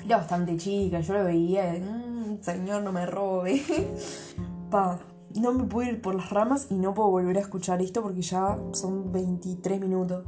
Era 0.05 0.17
bastante 0.17 0.57
chica. 0.57 1.01
Yo 1.01 1.13
lo 1.13 1.23
veía. 1.23 1.79
Mmm, 1.79 2.06
señor, 2.41 2.83
no 2.83 2.91
me 2.91 3.05
robe. 3.05 3.63
Pa, 4.71 4.99
no 5.35 5.53
me 5.53 5.63
puedo 5.65 5.89
ir 5.89 6.01
por 6.01 6.15
las 6.15 6.29
ramas 6.29 6.67
y 6.69 6.75
no 6.75 6.93
puedo 6.93 7.09
volver 7.09 7.37
a 7.37 7.41
escuchar 7.41 7.81
esto 7.81 8.01
porque 8.01 8.21
ya 8.21 8.57
son 8.71 9.11
23 9.11 9.79
minutos. 9.79 10.25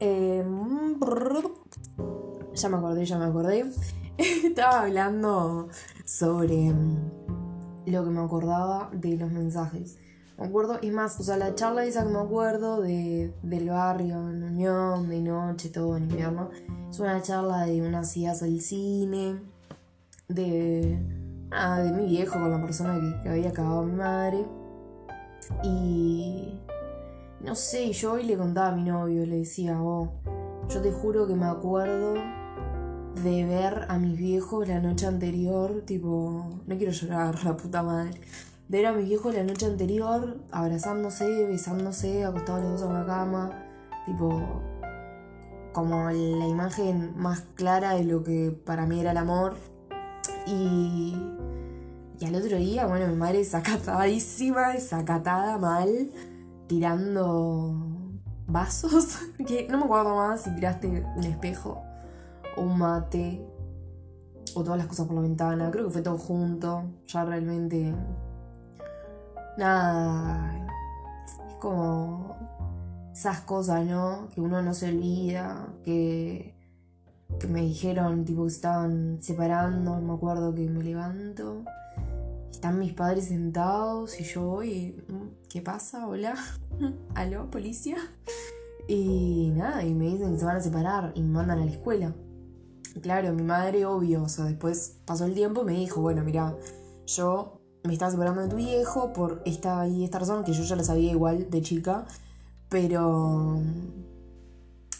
Em, 0.00 0.98
ya 2.54 2.68
me 2.68 2.76
acordé, 2.76 3.04
ya 3.04 3.18
me 3.18 3.24
acordé. 3.26 3.64
Estaba 4.18 4.82
hablando 4.82 5.68
sobre 6.04 6.66
em, 6.66 7.10
lo 7.86 8.04
que 8.04 8.10
me 8.10 8.20
acordaba 8.20 8.90
de 8.92 9.16
los 9.16 9.30
mensajes. 9.30 9.98
Me 10.38 10.46
acuerdo, 10.46 10.78
y 10.80 10.92
más, 10.92 11.18
o 11.18 11.24
sea, 11.24 11.36
la 11.36 11.56
charla 11.56 11.84
esa 11.84 12.04
que 12.04 12.12
me 12.12 12.20
acuerdo 12.20 12.80
de, 12.80 13.34
del 13.42 13.70
barrio, 13.70 14.28
en 14.30 14.44
Unión, 14.44 15.08
de 15.08 15.20
noche, 15.20 15.68
todo 15.68 15.96
en 15.96 16.04
invierno, 16.04 16.50
es 16.88 17.00
una 17.00 17.20
charla 17.22 17.66
de 17.66 17.82
unas 17.82 18.16
idas 18.16 18.44
al 18.44 18.60
cine, 18.60 19.40
de, 20.28 20.98
ah, 21.50 21.80
de 21.80 21.92
mi 21.92 22.06
viejo 22.06 22.38
con 22.38 22.50
la 22.50 22.60
persona 22.60 23.00
que, 23.22 23.28
había 23.28 23.48
acabado 23.48 23.84
mi 23.84 23.96
madre. 23.96 24.46
Y 25.64 26.60
no 27.40 27.54
sé, 27.54 27.92
yo 27.92 28.12
hoy 28.12 28.24
le 28.24 28.36
contaba 28.36 28.68
a 28.68 28.76
mi 28.76 28.84
novio, 28.84 29.24
le 29.24 29.38
decía, 29.38 29.80
oh, 29.82 30.12
yo 30.68 30.82
te 30.82 30.92
juro 30.92 31.26
que 31.26 31.34
me 31.34 31.46
acuerdo 31.46 32.14
de 33.22 33.44
ver 33.46 33.86
a 33.88 33.98
mis 33.98 34.16
viejos 34.16 34.68
la 34.68 34.80
noche 34.80 35.06
anterior, 35.06 35.82
tipo, 35.86 36.60
no 36.66 36.76
quiero 36.76 36.92
llorar, 36.92 37.42
la 37.44 37.56
puta 37.56 37.82
madre. 37.82 38.20
De 38.68 38.78
ver 38.78 38.86
a 38.86 38.92
mis 38.92 39.08
viejos 39.08 39.34
la 39.34 39.44
noche 39.44 39.64
anterior, 39.64 40.36
abrazándose, 40.52 41.46
besándose, 41.46 42.24
acostados 42.24 42.62
los 42.62 42.72
dos 42.72 42.82
en 42.82 42.96
una 42.96 43.06
cama, 43.06 43.50
tipo, 44.04 44.62
como 45.72 46.10
la 46.10 46.46
imagen 46.46 47.14
más 47.16 47.40
clara 47.54 47.94
de 47.94 48.04
lo 48.04 48.22
que 48.22 48.50
para 48.50 48.84
mí 48.84 49.00
era 49.00 49.12
el 49.12 49.16
amor. 49.16 49.54
Y, 50.50 51.14
y 52.18 52.24
al 52.24 52.34
otro 52.34 52.56
día, 52.56 52.86
bueno, 52.86 53.06
mi 53.08 53.16
madre 53.16 53.44
sacatadísima, 53.44 54.72
desacatada 54.72 55.58
mal, 55.58 56.10
tirando 56.66 57.76
vasos, 58.46 59.18
que 59.46 59.68
no 59.68 59.78
me 59.78 59.84
acuerdo 59.84 60.16
más 60.16 60.42
si 60.42 60.54
tiraste 60.54 60.88
un 60.88 61.24
espejo 61.24 61.82
o 62.56 62.62
un 62.62 62.78
mate 62.78 63.46
o 64.54 64.64
todas 64.64 64.78
las 64.78 64.86
cosas 64.86 65.06
por 65.06 65.16
la 65.16 65.22
ventana, 65.22 65.70
creo 65.70 65.86
que 65.86 65.92
fue 65.92 66.02
todo 66.02 66.16
junto, 66.16 66.84
ya 67.06 67.24
realmente 67.24 67.94
nada, 69.58 70.66
es 71.26 71.54
como 71.56 72.36
esas 73.12 73.40
cosas, 73.42 73.84
¿no? 73.84 74.28
Que 74.34 74.40
uno 74.40 74.62
no 74.62 74.72
se 74.72 74.88
olvida, 74.88 75.68
que 75.84 76.57
que 77.38 77.46
me 77.46 77.62
dijeron, 77.62 78.24
tipo, 78.24 78.42
que 78.42 78.48
estaban 78.48 79.18
separando, 79.20 80.00
me 80.00 80.12
acuerdo 80.12 80.54
que 80.54 80.68
me 80.68 80.82
levanto, 80.82 81.64
están 82.50 82.78
mis 82.78 82.92
padres 82.92 83.26
sentados 83.26 84.18
y 84.20 84.24
yo 84.24 84.42
voy, 84.42 85.04
mm, 85.08 85.48
¿qué 85.48 85.62
pasa? 85.62 86.08
Hola, 86.08 86.34
¿aló, 87.14 87.50
policía? 87.50 87.98
Y 88.88 89.52
nada, 89.54 89.84
y 89.84 89.94
me 89.94 90.06
dicen 90.06 90.32
que 90.32 90.38
se 90.40 90.44
van 90.44 90.56
a 90.56 90.60
separar 90.60 91.12
y 91.14 91.22
me 91.22 91.28
mandan 91.28 91.60
a 91.60 91.64
la 91.64 91.70
escuela. 91.70 92.14
Claro, 93.02 93.32
mi 93.32 93.44
madre, 93.44 93.86
obvio, 93.86 94.22
o 94.24 94.28
sea, 94.28 94.46
después 94.46 94.98
pasó 95.04 95.26
el 95.26 95.34
tiempo 95.34 95.62
y 95.62 95.66
me 95.66 95.72
dijo, 95.72 96.00
bueno, 96.00 96.24
mira, 96.24 96.56
yo 97.06 97.60
me 97.84 97.92
estaba 97.92 98.10
separando 98.10 98.42
de 98.42 98.48
tu 98.48 98.56
viejo 98.56 99.12
por 99.12 99.42
esta 99.44 99.86
y 99.86 100.04
esta 100.04 100.18
razón, 100.18 100.42
que 100.42 100.52
yo 100.52 100.64
ya 100.64 100.74
la 100.74 100.84
sabía 100.84 101.12
igual 101.12 101.48
de 101.50 101.62
chica, 101.62 102.06
pero 102.68 103.60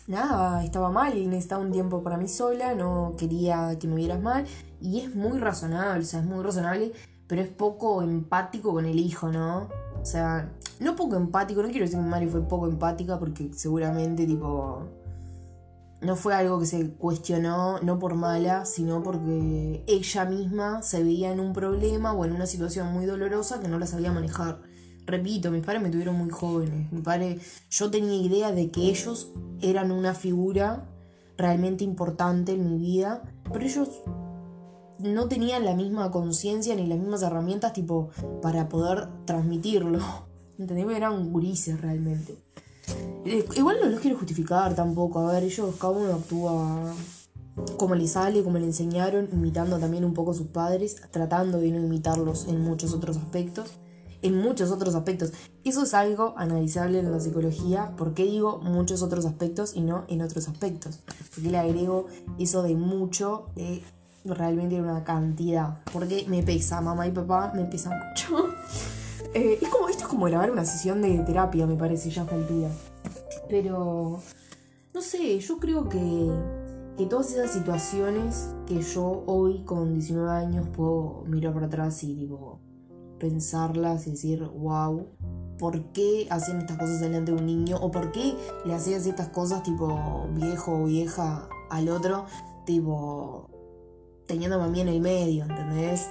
nada, 0.09 0.65
estaba 0.65 0.91
mal 0.91 1.17
y 1.17 1.27
necesitaba 1.27 1.63
un 1.63 1.71
tiempo 1.71 2.03
para 2.03 2.17
mí 2.17 2.27
sola, 2.27 2.75
no 2.75 3.15
quería 3.17 3.79
que 3.79 3.87
me 3.87 3.97
vieras 3.97 4.21
mal. 4.21 4.47
Y 4.81 5.01
es 5.01 5.15
muy 5.15 5.39
razonable, 5.39 6.03
o 6.03 6.07
sea, 6.07 6.21
es 6.21 6.27
muy 6.27 6.43
razonable, 6.43 6.93
pero 7.27 7.43
es 7.43 7.49
poco 7.49 8.03
empático 8.03 8.73
con 8.73 8.87
el 8.87 8.99
hijo, 8.99 9.29
¿no? 9.29 9.69
O 10.01 10.05
sea, 10.05 10.51
no 10.81 10.97
poco 10.97 11.17
empático, 11.17 11.63
no 11.63 11.69
quiero 11.69 11.85
decir 11.85 11.99
que 11.99 12.05
madre 12.05 12.29
fue 12.29 12.43
poco 12.43 12.67
empática 12.67 13.19
porque 13.19 13.51
seguramente, 13.53 14.27
tipo, 14.27 14.83
no 16.01 16.17
fue 16.17 16.35
algo 16.35 16.61
que 16.61 16.67
se 16.67 16.91
cuestionó, 16.93 17.81
no 17.81 17.99
por 17.99 18.15
mala, 18.15 18.65
sino 18.65 19.03
porque 19.03 19.85
ella 19.87 20.25
misma 20.25 20.83
se 20.83 21.03
veía 21.03 21.33
en 21.33 21.41
un 21.41 21.53
problema 21.53 22.13
o 22.13 22.25
en 22.25 22.33
una 22.33 22.47
situación 22.47 22.93
muy 22.93 23.05
dolorosa 23.05 23.61
que 23.61 23.69
no 23.69 23.79
la 23.79 23.87
sabía 23.87 24.13
manejar. 24.13 24.61
Repito, 25.09 25.51
mis 25.51 25.65
padres 25.65 25.81
me 25.81 25.89
tuvieron 25.89 26.17
muy 26.17 26.29
jóvenes. 26.29 26.93
Mi 26.93 27.01
padre, 27.01 27.39
yo 27.71 27.91
tenía 27.91 28.15
idea 28.15 28.53
de 28.53 28.71
que 28.71 28.83
ellos 28.83 29.33
eran 29.63 29.91
una 29.91 30.13
figura 30.13 30.87
realmente 31.39 31.83
importante 31.83 32.53
en 32.53 32.69
mi 32.69 32.79
vida, 32.79 33.23
pero 33.51 33.65
ellos 33.65 34.03
no 34.99 35.27
tenían 35.27 35.65
la 35.65 35.75
misma 35.75 36.11
conciencia 36.11 36.75
ni 36.75 36.87
las 36.87 36.99
mismas 36.99 37.23
herramientas 37.23 37.73
tipo 37.73 38.11
para 38.43 38.69
poder 38.69 39.09
transmitirlo. 39.25 40.01
¿Entendés? 40.59 40.95
Eran 40.95 41.33
gurises 41.33 41.81
realmente. 41.81 42.37
Eh, 43.25 43.47
igual 43.57 43.79
no 43.83 43.89
los 43.89 44.01
quiero 44.01 44.19
justificar 44.19 44.75
tampoco. 44.75 45.21
A 45.21 45.33
ver, 45.33 45.45
ellos 45.45 45.75
cada 45.81 45.95
uno 45.95 46.13
actúa 46.13 46.95
como 47.79 47.95
le 47.95 48.07
sale, 48.09 48.45
como 48.45 48.59
le 48.59 48.67
enseñaron, 48.67 49.27
imitando 49.33 49.79
también 49.79 50.05
un 50.05 50.13
poco 50.13 50.33
a 50.33 50.35
sus 50.35 50.49
padres, 50.49 50.97
tratando 51.11 51.61
de 51.61 51.71
no 51.71 51.79
imitarlos 51.79 52.47
en 52.47 52.61
muchos 52.61 52.93
otros 52.93 53.17
aspectos. 53.17 53.71
En 54.23 54.37
muchos 54.37 54.71
otros 54.71 54.95
aspectos. 54.95 55.33
Eso 55.65 55.83
es 55.83 55.95
algo 55.95 56.35
analizable 56.37 56.99
en 56.99 57.13
la 57.13 57.21
psicología. 57.21 57.95
¿Por 57.97 58.15
qué 58.15 58.25
digo 58.25 58.59
muchos 58.59 59.03
otros 59.03 59.25
aspectos 59.27 59.75
y 59.75 59.81
no 59.81 60.05
en 60.09 60.23
otros 60.23 60.49
aspectos? 60.49 61.01
Porque 61.35 61.51
le 61.51 61.59
agrego 61.59 62.07
eso 62.39 62.63
de 62.63 62.75
mucho, 62.75 63.47
de 63.55 63.83
realmente 64.25 64.81
una 64.81 65.05
cantidad. 65.05 65.83
Porque 65.93 66.25
me 66.29 66.43
pesa, 66.43 66.81
mamá 66.81 67.07
y 67.07 67.13
papá 67.13 67.53
me 67.55 67.65
pesa 67.65 67.91
mucho. 67.91 68.49
Eh, 69.35 69.59
es 69.61 69.69
como, 69.69 69.89
esto 69.91 70.05
es 70.05 70.09
como 70.09 70.25
grabar 70.25 70.51
una 70.51 70.65
sesión 70.65 71.03
de 71.03 71.19
terapia, 71.19 71.67
me 71.67 71.77
parece, 71.77 72.09
ya 72.09 72.27
el 72.33 72.49
día 72.49 72.71
Pero, 73.49 74.21
no 74.95 75.03
sé, 75.03 75.39
yo 75.39 75.59
creo 75.59 75.87
que, 75.89 76.31
que 76.97 77.05
todas 77.05 77.33
esas 77.33 77.53
situaciones 77.53 78.55
que 78.67 78.81
yo 78.81 79.25
hoy 79.27 79.65
con 79.65 79.93
19 79.93 80.31
años 80.31 80.67
puedo 80.75 81.25
mirar 81.27 81.53
para 81.53 81.67
atrás 81.67 82.03
y 82.05 82.15
digo, 82.15 82.59
pensarlas 83.19 84.07
y 84.07 84.13
decir, 84.13 84.45
wow, 84.45 85.07
¿por 85.59 85.93
qué 85.93 86.27
hacen 86.31 86.59
estas 86.59 86.79
cosas 86.79 87.01
delante 87.01 87.33
de 87.33 87.39
un 87.39 87.47
niño? 87.47 87.77
¿O 87.81 87.91
por 87.91 88.13
qué 88.13 88.35
le 88.65 88.75
hacías 88.75 89.07
estas 89.07 89.29
cosas 89.29 89.63
tipo 89.63 90.29
viejo 90.35 90.83
o 90.83 90.85
vieja 90.85 91.49
al 91.71 91.89
otro? 91.89 92.27
Tipo, 92.65 93.49
teniendo 94.27 94.63
a 94.63 94.69
mí 94.69 94.81
en 94.81 94.89
el 94.89 95.01
medio, 95.01 95.45
¿entendés? 95.45 96.09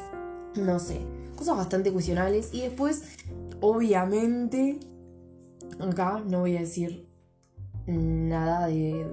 No 0.56 0.80
sé 0.80 1.02
cosas 1.38 1.56
bastante 1.56 1.94
cuestionables. 1.94 2.54
Y 2.54 2.62
después, 2.62 3.04
obviamente, 3.62 4.80
acá 5.80 6.22
no 6.28 6.42
voy 6.42 6.58
a 6.58 6.62
decir 6.62 7.08
nada 7.86 8.68
de, 8.68 9.06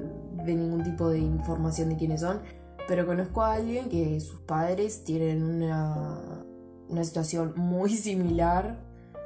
ningún 0.44 0.82
tipo 0.82 1.08
de 1.08 1.20
información 1.20 1.90
de 1.90 1.96
quiénes 1.96 2.22
son, 2.22 2.40
pero 2.88 3.06
conozco 3.06 3.42
a 3.42 3.52
alguien 3.52 3.88
que 3.88 4.18
sus 4.18 4.40
padres 4.40 5.04
tienen 5.04 5.44
una, 5.44 6.43
una 6.88 7.04
situación 7.04 7.54
muy 7.56 7.90
similar. 7.96 8.78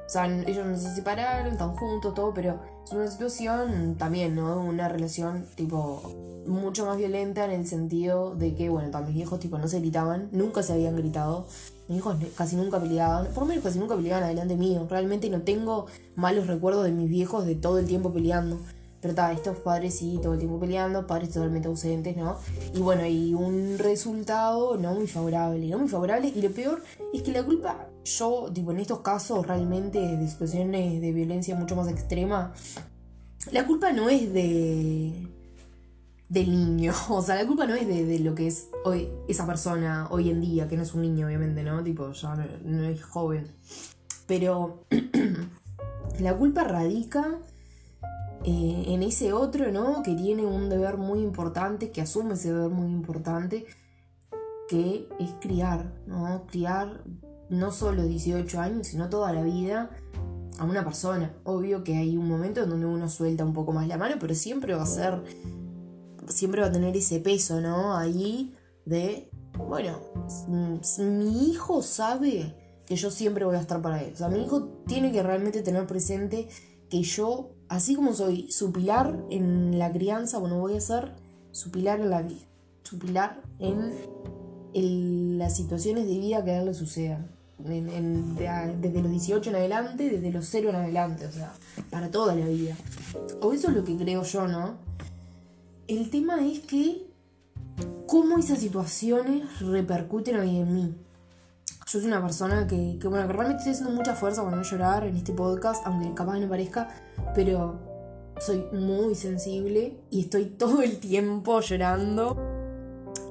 O 0.07 0.11
sea, 0.11 0.27
ellos 0.27 0.67
no 0.67 0.77
se 0.77 0.95
separaron, 0.95 1.53
están 1.53 1.75
juntos, 1.77 2.15
todo, 2.15 2.33
pero 2.33 2.59
es 2.85 2.93
una 2.93 3.09
situación 3.09 3.97
también, 3.99 4.35
¿no? 4.35 4.61
Una 4.61 4.89
relación 4.89 5.45
tipo 5.55 6.03
mucho 6.47 6.87
más 6.87 6.97
violenta 6.97 7.45
en 7.45 7.51
el 7.51 7.67
sentido 7.67 8.35
de 8.35 8.55
que, 8.55 8.71
bueno, 8.71 8.91
también 8.91 9.09
mis 9.09 9.17
viejos 9.17 9.39
tipo 9.39 9.59
no 9.59 9.69
se 9.69 9.81
gritaban, 9.81 10.29
nunca 10.33 10.63
se 10.63 10.73
habían 10.73 10.97
gritado, 10.97 11.47
mis 11.89 11.99
hijos 11.99 12.17
casi 12.37 12.57
nunca 12.57 12.81
peleaban, 12.81 13.27
por 13.35 13.43
lo 13.43 13.47
menos 13.51 13.65
casi 13.65 13.79
nunca 13.79 13.95
peleaban 13.95 14.25
adelante 14.25 14.57
mío, 14.57 14.87
realmente 14.89 15.29
no 15.29 15.43
tengo 15.43 15.87
malos 16.17 16.47
recuerdos 16.47 16.85
de 16.85 16.93
mis 16.93 17.09
viejos 17.09 17.45
de 17.45 17.55
todo 17.55 17.79
el 17.79 17.87
tiempo 17.87 18.13
peleando. 18.13 18.59
Pero 19.01 19.13
está, 19.13 19.33
estos 19.33 19.59
padres 19.59 19.95
sí, 19.95 20.19
todo 20.23 20.35
el 20.35 20.39
tiempo 20.39 20.59
peleando, 20.59 21.07
padres 21.07 21.31
totalmente 21.31 21.69
ausentes, 21.69 22.17
¿no? 22.17 22.37
Y 22.75 22.81
bueno, 22.81 23.07
y 23.07 23.35
un 23.35 23.79
resultado 23.79 24.77
no 24.77 24.95
muy 24.95 25.07
favorable, 25.07 25.69
no 25.69 25.79
muy 25.79 25.89
favorable. 25.89 26.33
Y 26.35 26.43
lo 26.43 26.51
peor 26.51 26.83
es 27.13 27.23
que 27.23 27.33
la 27.33 27.45
culpa, 27.45 27.89
yo, 28.05 28.51
tipo, 28.53 28.73
en 28.73 28.81
estos 28.81 29.01
casos 29.01 29.47
realmente 29.47 30.01
de 30.01 30.29
situaciones 30.29 31.01
de 31.01 31.13
violencia 31.13 31.55
mucho 31.55 31.77
más 31.77 31.89
extrema, 31.89 32.53
la 33.53 33.67
culpa 33.67 33.93
no 33.93 34.09
es 34.09 34.33
de 34.33 35.29
del 36.29 36.51
niño. 36.51 36.93
O 37.09 37.23
sea, 37.23 37.37
la 37.37 37.47
culpa 37.47 37.67
no 37.67 37.75
es 37.75 37.87
de, 37.87 38.19
lo 38.21 38.35
que 38.35 38.47
es 38.47 38.69
hoy 38.85 39.09
esa 39.29 39.47
persona 39.47 40.09
hoy 40.11 40.31
en 40.31 40.41
día, 40.41 40.69
que 40.69 40.77
no 40.77 40.83
es 40.83 40.95
un 40.95 41.03
niño, 41.03 41.27
obviamente, 41.27 41.63
¿no? 41.63 41.83
Tipo, 41.83 42.13
ya 42.13 42.35
no, 42.65 42.85
es 42.85 43.03
joven. 43.03 43.47
Pero 44.27 44.85
la 46.21 46.37
culpa 46.37 46.65
radica 46.65 47.39
eh, 48.49 48.95
en 48.95 49.03
ese 49.03 49.35
otro, 49.35 49.71
¿no? 49.71 50.03
Que 50.03 50.15
tiene 50.15 50.47
un 50.47 50.71
deber 50.71 50.97
muy 50.97 51.21
importante, 51.21 51.91
que 51.91 52.01
asume 52.01 52.33
ese 52.33 52.53
deber 52.53 52.71
muy 52.71 52.91
importante, 52.91 53.67
que 54.69 55.07
es 55.19 55.31
criar, 55.41 55.93
¿no? 56.07 56.47
Criar 56.47 57.05
no 57.51 57.71
solo 57.73 58.05
18 58.05 58.59
años, 58.59 58.87
sino 58.87 59.11
toda 59.11 59.33
la 59.35 59.43
vida 59.43 59.91
a 60.59 60.65
una 60.65 60.83
persona. 60.83 61.35
Obvio 61.45 61.85
que 61.85 61.97
hay 61.97 62.17
un 62.17 62.27
momento 62.27 62.63
en 62.63 62.71
donde 62.71 62.87
uno 62.87 63.11
suelta 63.11 63.45
un 63.45 63.53
poco 63.53 63.73
más 63.73 63.87
la 63.87 63.99
mano, 63.99 64.17
pero 64.19 64.35
siempre 64.35 64.75
va 64.75 64.83
a 64.83 64.87
ser 64.87 65.23
siempre 66.29 66.61
va 66.61 66.69
a 66.69 66.73
tener 66.73 66.97
ese 66.97 67.21
peso, 67.21 67.61
¿no? 67.61 67.97
Ahí 67.97 68.55
de, 68.85 69.31
bueno, 69.59 69.99
mi 70.99 71.51
hijo 71.51 71.83
sabe 71.83 72.55
que 72.87 72.97
yo 72.97 73.11
siempre 73.11 73.45
voy 73.45 73.57
a 73.57 73.61
estar 73.61 73.83
para 73.83 74.03
él. 74.03 74.13
O 74.15 74.17
sea, 74.17 74.29
mi 74.29 74.43
hijo 74.43 74.69
tiene 74.87 75.13
que 75.13 75.23
realmente 75.23 75.63
tener 75.63 75.87
presente 75.87 76.49
que 76.89 77.03
yo, 77.03 77.51
así 77.69 77.95
como 77.95 78.15
soy 78.15 78.51
su 78.51 78.73
pilar 78.73 79.25
en 79.31 79.79
la 79.79 79.93
crianza, 79.93 80.39
bueno, 80.39 80.59
voy 80.59 80.77
a 80.77 80.81
ser 80.81 81.13
su 81.53 81.71
pilar 81.71 82.01
en 82.01 82.11
la 82.11 82.23
vida, 82.23 82.47
su 82.83 82.99
pilar 82.99 83.43
en, 83.59 84.19
las 85.39 85.57
situaciones 85.57 86.07
de 86.07 86.19
vida 86.19 86.45
que 86.45 86.53
a 86.53 86.61
él 86.61 86.67
le 86.67 86.75
sucedan. 86.75 87.31
desde 87.59 89.03
los 89.03 89.11
18 89.11 89.51
en 89.51 89.57
adelante, 89.57 90.09
desde 90.09 90.31
los 90.31 90.47
0 90.47 90.71
en 90.71 90.77
adelante, 90.77 91.27
o 91.27 91.33
sea, 91.33 91.53
para 91.91 92.11
toda 92.11 92.35
la 92.35 92.47
vida. 92.47 92.77
O 93.41 93.53
eso 93.53 93.69
es 93.69 93.75
lo 93.75 93.85
que 93.85 93.97
creo 93.97 94.23
yo, 94.23 94.47
¿no? 94.47 94.77
El 95.89 96.11
tema 96.11 96.47
es 96.47 96.61
que 96.61 97.09
cómo 98.07 98.39
esas 98.39 98.59
situaciones 98.59 99.61
repercuten 99.61 100.37
hoy 100.37 100.59
en 100.59 100.75
mí. 100.75 100.95
Yo 101.91 102.01
soy 102.01 102.09
una 102.09 102.21
persona 102.21 102.67
que, 102.67 102.99
bueno, 103.05 103.27
que 103.27 103.33
realmente 103.33 103.59
estoy 103.61 103.73
haciendo 103.73 103.95
mucha 103.95 104.15
fuerza 104.15 104.45
para 104.45 104.55
no 104.55 104.63
llorar 104.63 105.07
en 105.07 105.17
este 105.17 105.33
podcast, 105.33 105.87
aunque 105.87 106.13
capaz 106.13 106.39
no 106.39 106.47
parezca, 106.47 106.87
pero 107.35 107.81
soy 108.39 108.63
muy 108.75 109.15
sensible 109.15 109.99
y 110.11 110.21
estoy 110.21 110.45
todo 110.59 110.83
el 110.83 110.99
tiempo 110.99 111.61
llorando. 111.61 112.37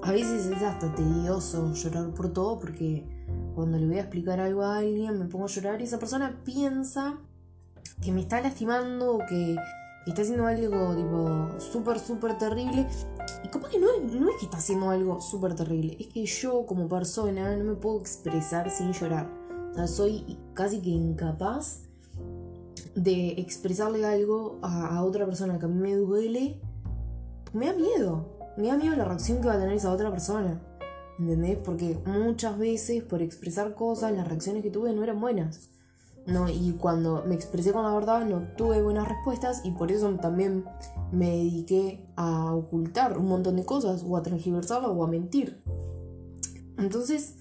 A 0.02 0.12
veces 0.12 0.48
es 0.48 0.64
hasta 0.64 0.96
tedioso 0.96 1.72
llorar 1.72 2.10
por 2.16 2.34
todo 2.34 2.58
porque 2.58 3.06
cuando 3.54 3.78
le 3.78 3.86
voy 3.86 3.98
a 3.98 4.02
explicar 4.02 4.40
algo 4.40 4.64
a 4.64 4.80
alguien 4.80 5.20
me 5.20 5.26
pongo 5.26 5.46
a 5.46 5.50
llorar 5.50 5.80
y 5.80 5.84
esa 5.84 6.00
persona 6.00 6.42
piensa 6.44 7.20
que 8.02 8.12
me 8.12 8.22
está 8.22 8.42
lastimando 8.42 9.18
o 9.18 9.20
que 9.20 9.56
está 10.10 10.22
haciendo 10.22 10.48
algo 10.48 10.96
tipo 10.96 11.60
súper, 11.60 12.00
súper 12.00 12.38
terrible. 12.38 12.88
Y 13.44 13.50
capaz 13.50 13.70
que 13.70 13.80
no, 13.80 13.88
no 14.20 14.30
es 14.30 14.38
que 14.38 14.46
está 14.46 14.58
haciendo 14.58 14.90
algo 14.90 15.22
súper 15.22 15.56
terrible, 15.56 15.98
es 16.00 16.08
que 16.08 16.26
yo 16.26 16.66
como 16.66 16.88
persona 16.88 17.56
no 17.58 17.64
me 17.64 17.76
puedo 17.76 18.00
expresar 18.00 18.70
sin 18.72 18.94
llorar. 18.94 19.30
O 19.72 19.74
sea, 19.74 19.88
soy 19.88 20.38
casi 20.54 20.82
que 20.82 20.90
incapaz 20.90 21.84
de 22.96 23.30
expresarle 23.32 24.06
algo 24.06 24.60
a, 24.62 24.96
a 24.96 25.04
otra 25.04 25.26
persona 25.26 25.60
que 25.60 25.66
a 25.66 25.70
mí 25.70 25.80
me 25.80 25.96
duele. 25.96 26.60
Me 27.54 27.68
da 27.68 27.74
miedo. 27.74 28.38
Me 28.58 28.68
da 28.68 28.78
miedo 28.78 28.96
la 28.96 29.06
reacción 29.06 29.40
que 29.40 29.48
va 29.48 29.54
a 29.54 29.60
tener 29.60 29.76
esa 29.76 29.92
otra 29.92 30.10
persona. 30.10 30.62
¿Entendés? 31.20 31.58
Porque 31.58 31.98
muchas 32.06 32.58
veces 32.58 33.04
por 33.04 33.22
expresar 33.22 33.74
cosas 33.76 34.14
las 34.14 34.28
reacciones 34.28 34.64
que 34.64 34.70
tuve 34.70 34.94
no 34.94 35.04
eran 35.04 35.20
buenas. 35.20 35.70
¿No? 36.28 36.50
Y 36.50 36.74
cuando 36.74 37.24
me 37.26 37.36
expresé 37.36 37.72
con 37.72 37.84
la 37.84 37.94
verdad 37.94 38.26
no 38.26 38.42
tuve 38.58 38.82
buenas 38.82 39.08
respuestas 39.08 39.62
y 39.64 39.72
por 39.72 39.92
eso 39.92 40.10
también 40.16 40.66
me 41.12 41.30
dediqué 41.30 42.06
a 42.18 42.54
ocultar 42.54 43.18
un 43.18 43.28
montón 43.28 43.56
de 43.56 43.66
cosas 43.66 44.04
o 44.06 44.18
a 44.18 44.22
transgiversarlo 44.22 44.92
o 44.92 45.04
a 45.04 45.08
mentir. 45.08 45.60
Entonces, 46.78 47.38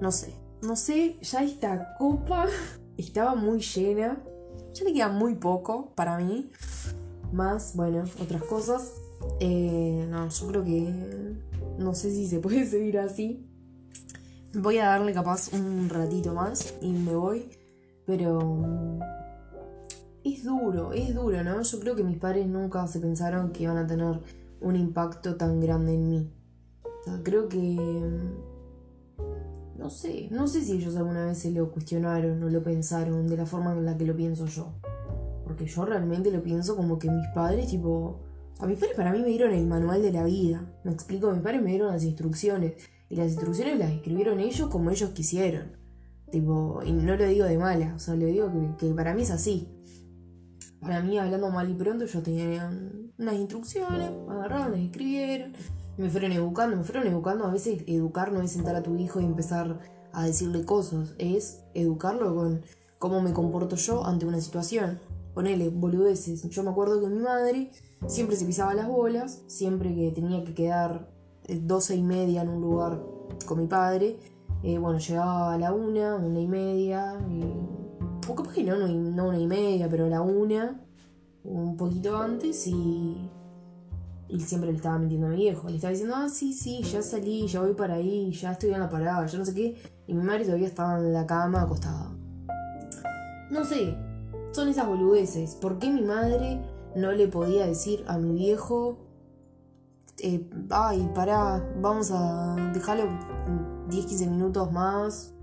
no 0.00 0.12
sé, 0.12 0.34
no 0.62 0.76
sé, 0.76 1.16
ya 1.22 1.42
esta 1.42 1.96
copa 1.98 2.46
estaba 2.96 3.34
muy 3.34 3.60
llena, 3.60 4.22
ya 4.74 4.84
le 4.84 4.92
queda 4.92 5.08
muy 5.08 5.34
poco 5.36 5.92
para 5.94 6.18
mí, 6.18 6.50
más, 7.32 7.74
bueno, 7.74 8.04
otras 8.22 8.42
cosas. 8.44 8.92
Eh, 9.40 10.06
no, 10.10 10.28
yo 10.28 10.46
creo 10.48 10.64
que 10.64 11.34
no 11.78 11.94
sé 11.94 12.10
si 12.10 12.28
se 12.28 12.38
puede 12.38 12.66
seguir 12.70 12.98
así. 12.98 13.46
Voy 14.52 14.78
a 14.78 14.86
darle 14.86 15.12
capaz 15.14 15.52
un 15.52 15.88
ratito 15.88 16.34
más 16.34 16.74
y 16.82 16.92
me 16.92 17.16
voy. 17.16 17.63
Pero 18.06 18.40
mm, 18.40 19.00
es 20.24 20.44
duro, 20.44 20.92
es 20.92 21.14
duro, 21.14 21.42
¿no? 21.44 21.62
Yo 21.62 21.80
creo 21.80 21.94
que 21.94 22.04
mis 22.04 22.18
padres 22.18 22.46
nunca 22.46 22.86
se 22.86 23.00
pensaron 23.00 23.52
que 23.52 23.64
iban 23.64 23.78
a 23.78 23.86
tener 23.86 24.20
un 24.60 24.76
impacto 24.76 25.36
tan 25.36 25.60
grande 25.60 25.94
en 25.94 26.08
mí. 26.08 26.32
O 26.84 27.04
sea, 27.04 27.20
creo 27.22 27.48
que... 27.48 27.58
Mm, 27.58 28.54
no 29.78 29.90
sé, 29.90 30.28
no 30.30 30.46
sé 30.46 30.62
si 30.62 30.72
ellos 30.72 30.96
alguna 30.96 31.26
vez 31.26 31.38
se 31.38 31.50
lo 31.50 31.70
cuestionaron 31.70 32.42
o 32.42 32.48
lo 32.48 32.62
pensaron 32.62 33.26
de 33.26 33.36
la 33.36 33.44
forma 33.44 33.72
en 33.72 33.84
la 33.84 33.96
que 33.96 34.06
lo 34.06 34.16
pienso 34.16 34.46
yo. 34.46 34.72
Porque 35.44 35.66
yo 35.66 35.84
realmente 35.84 36.30
lo 36.30 36.42
pienso 36.42 36.76
como 36.76 36.98
que 36.98 37.10
mis 37.10 37.26
padres, 37.34 37.68
tipo, 37.68 38.20
A 38.60 38.66
mis 38.66 38.78
padres 38.78 38.96
para 38.96 39.12
mí 39.12 39.18
me 39.18 39.28
dieron 39.28 39.52
el 39.52 39.66
manual 39.66 40.00
de 40.00 40.12
la 40.12 40.24
vida. 40.24 40.64
Me 40.84 40.92
explico, 40.92 41.30
mis 41.32 41.42
padres 41.42 41.60
me 41.60 41.70
dieron 41.70 41.88
las 41.92 42.04
instrucciones. 42.04 42.74
Y 43.10 43.16
las 43.16 43.32
instrucciones 43.32 43.78
las 43.78 43.90
escribieron 43.90 44.40
ellos 44.40 44.68
como 44.68 44.90
ellos 44.90 45.10
quisieron. 45.10 45.83
Tipo, 46.34 46.80
y 46.84 46.90
no 46.90 47.14
lo 47.14 47.26
digo 47.26 47.44
de 47.44 47.56
mala, 47.56 47.92
o 47.94 48.00
sea, 48.00 48.16
le 48.16 48.26
digo 48.26 48.50
que, 48.76 48.88
para 48.88 49.14
mí 49.14 49.22
es 49.22 49.30
así. 49.30 49.68
Para 50.80 51.00
mí, 51.00 51.16
hablando 51.16 51.48
mal 51.48 51.70
y 51.70 51.74
pronto, 51.74 52.06
yo 52.06 52.22
tenía 52.22 52.68
unas 53.16 53.34
instrucciones, 53.36 54.10
agarraron, 54.28 54.72
las 54.72 54.80
escribieron, 54.80 55.52
me 55.96 56.10
fueron 56.10 56.32
educando, 56.32 56.76
me 56.76 56.82
fueron 56.82 57.06
educando. 57.06 57.44
A 57.44 57.52
veces 57.52 57.84
educar 57.86 58.32
no 58.32 58.42
es 58.42 58.50
sentar 58.50 58.74
a 58.74 58.82
tu 58.82 58.96
hijo 58.96 59.20
y 59.20 59.24
empezar 59.24 59.78
a 60.12 60.24
decirle 60.24 60.64
cosas, 60.64 61.14
es 61.18 61.62
educarlo 61.72 62.34
con 62.34 62.62
cómo 62.98 63.20
me 63.20 63.32
comporto 63.32 63.76
yo 63.76 64.04
ante 64.04 64.26
una 64.26 64.40
situación. 64.40 64.98
Ponele, 65.34 65.68
boludeces. 65.68 66.42
Yo 66.48 66.64
me 66.64 66.70
acuerdo 66.70 67.00
que 67.00 67.06
mi 67.06 67.20
madre 67.20 67.70
siempre 68.08 68.34
se 68.34 68.44
pisaba 68.44 68.74
las 68.74 68.88
bolas, 68.88 69.44
siempre 69.46 69.94
que 69.94 70.10
tenía 70.10 70.42
que 70.42 70.52
quedar 70.52 71.08
eh, 71.44 71.60
doce 71.62 71.94
y 71.94 72.02
media 72.02 72.42
en 72.42 72.48
un 72.48 72.60
lugar 72.60 73.00
con 73.46 73.60
mi 73.60 73.68
padre. 73.68 74.18
Eh, 74.66 74.78
bueno, 74.78 74.98
llegaba 74.98 75.52
a 75.52 75.58
la 75.58 75.74
una, 75.74 76.14
una 76.14 76.40
y 76.40 76.48
media, 76.48 77.20
o 78.26 78.34
capaz 78.34 78.54
que 78.54 78.64
no, 78.64 78.78
no, 78.78 79.28
una 79.28 79.38
y 79.38 79.46
media, 79.46 79.90
pero 79.90 80.06
a 80.06 80.08
la 80.08 80.22
una, 80.22 80.80
un 81.44 81.76
poquito 81.76 82.16
antes, 82.16 82.66
y, 82.66 83.30
y 84.26 84.40
siempre 84.40 84.70
le 84.70 84.76
estaba 84.76 84.98
mintiendo 84.98 85.26
a 85.26 85.30
mi 85.30 85.36
viejo. 85.36 85.68
Le 85.68 85.74
estaba 85.74 85.90
diciendo, 85.90 86.14
ah, 86.16 86.30
sí, 86.30 86.54
sí, 86.54 86.82
ya 86.82 87.02
salí, 87.02 87.46
ya 87.46 87.60
voy 87.60 87.74
para 87.74 87.96
ahí, 87.96 88.32
ya 88.32 88.52
estoy 88.52 88.70
en 88.70 88.80
la 88.80 88.88
parada, 88.88 89.26
ya 89.26 89.38
no 89.38 89.44
sé 89.44 89.54
qué. 89.54 89.76
Y 90.06 90.14
mi 90.14 90.22
madre 90.22 90.46
todavía 90.46 90.68
estaba 90.68 90.98
en 90.98 91.12
la 91.12 91.26
cama 91.26 91.60
acostada. 91.60 92.10
No 93.50 93.66
sé, 93.66 93.94
son 94.52 94.68
esas 94.68 94.86
boludeces. 94.86 95.56
¿Por 95.56 95.78
qué 95.78 95.90
mi 95.90 96.00
madre 96.00 96.58
no 96.96 97.12
le 97.12 97.28
podía 97.28 97.66
decir 97.66 98.02
a 98.08 98.16
mi 98.16 98.32
viejo, 98.32 98.96
eh, 100.22 100.48
ay, 100.70 101.10
pará, 101.14 101.62
vamos 101.82 102.10
a 102.12 102.56
dejarlo 102.72 103.73
10-15 103.88 104.28
minutos 104.28 104.72
más, 104.72 105.34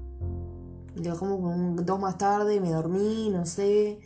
le 0.96 1.10
dejamos 1.10 1.40
como 1.40 1.82
dos 1.82 2.00
más 2.00 2.18
tarde, 2.18 2.60
me 2.60 2.72
dormí, 2.72 3.30
no 3.30 3.46
sé, 3.46 4.00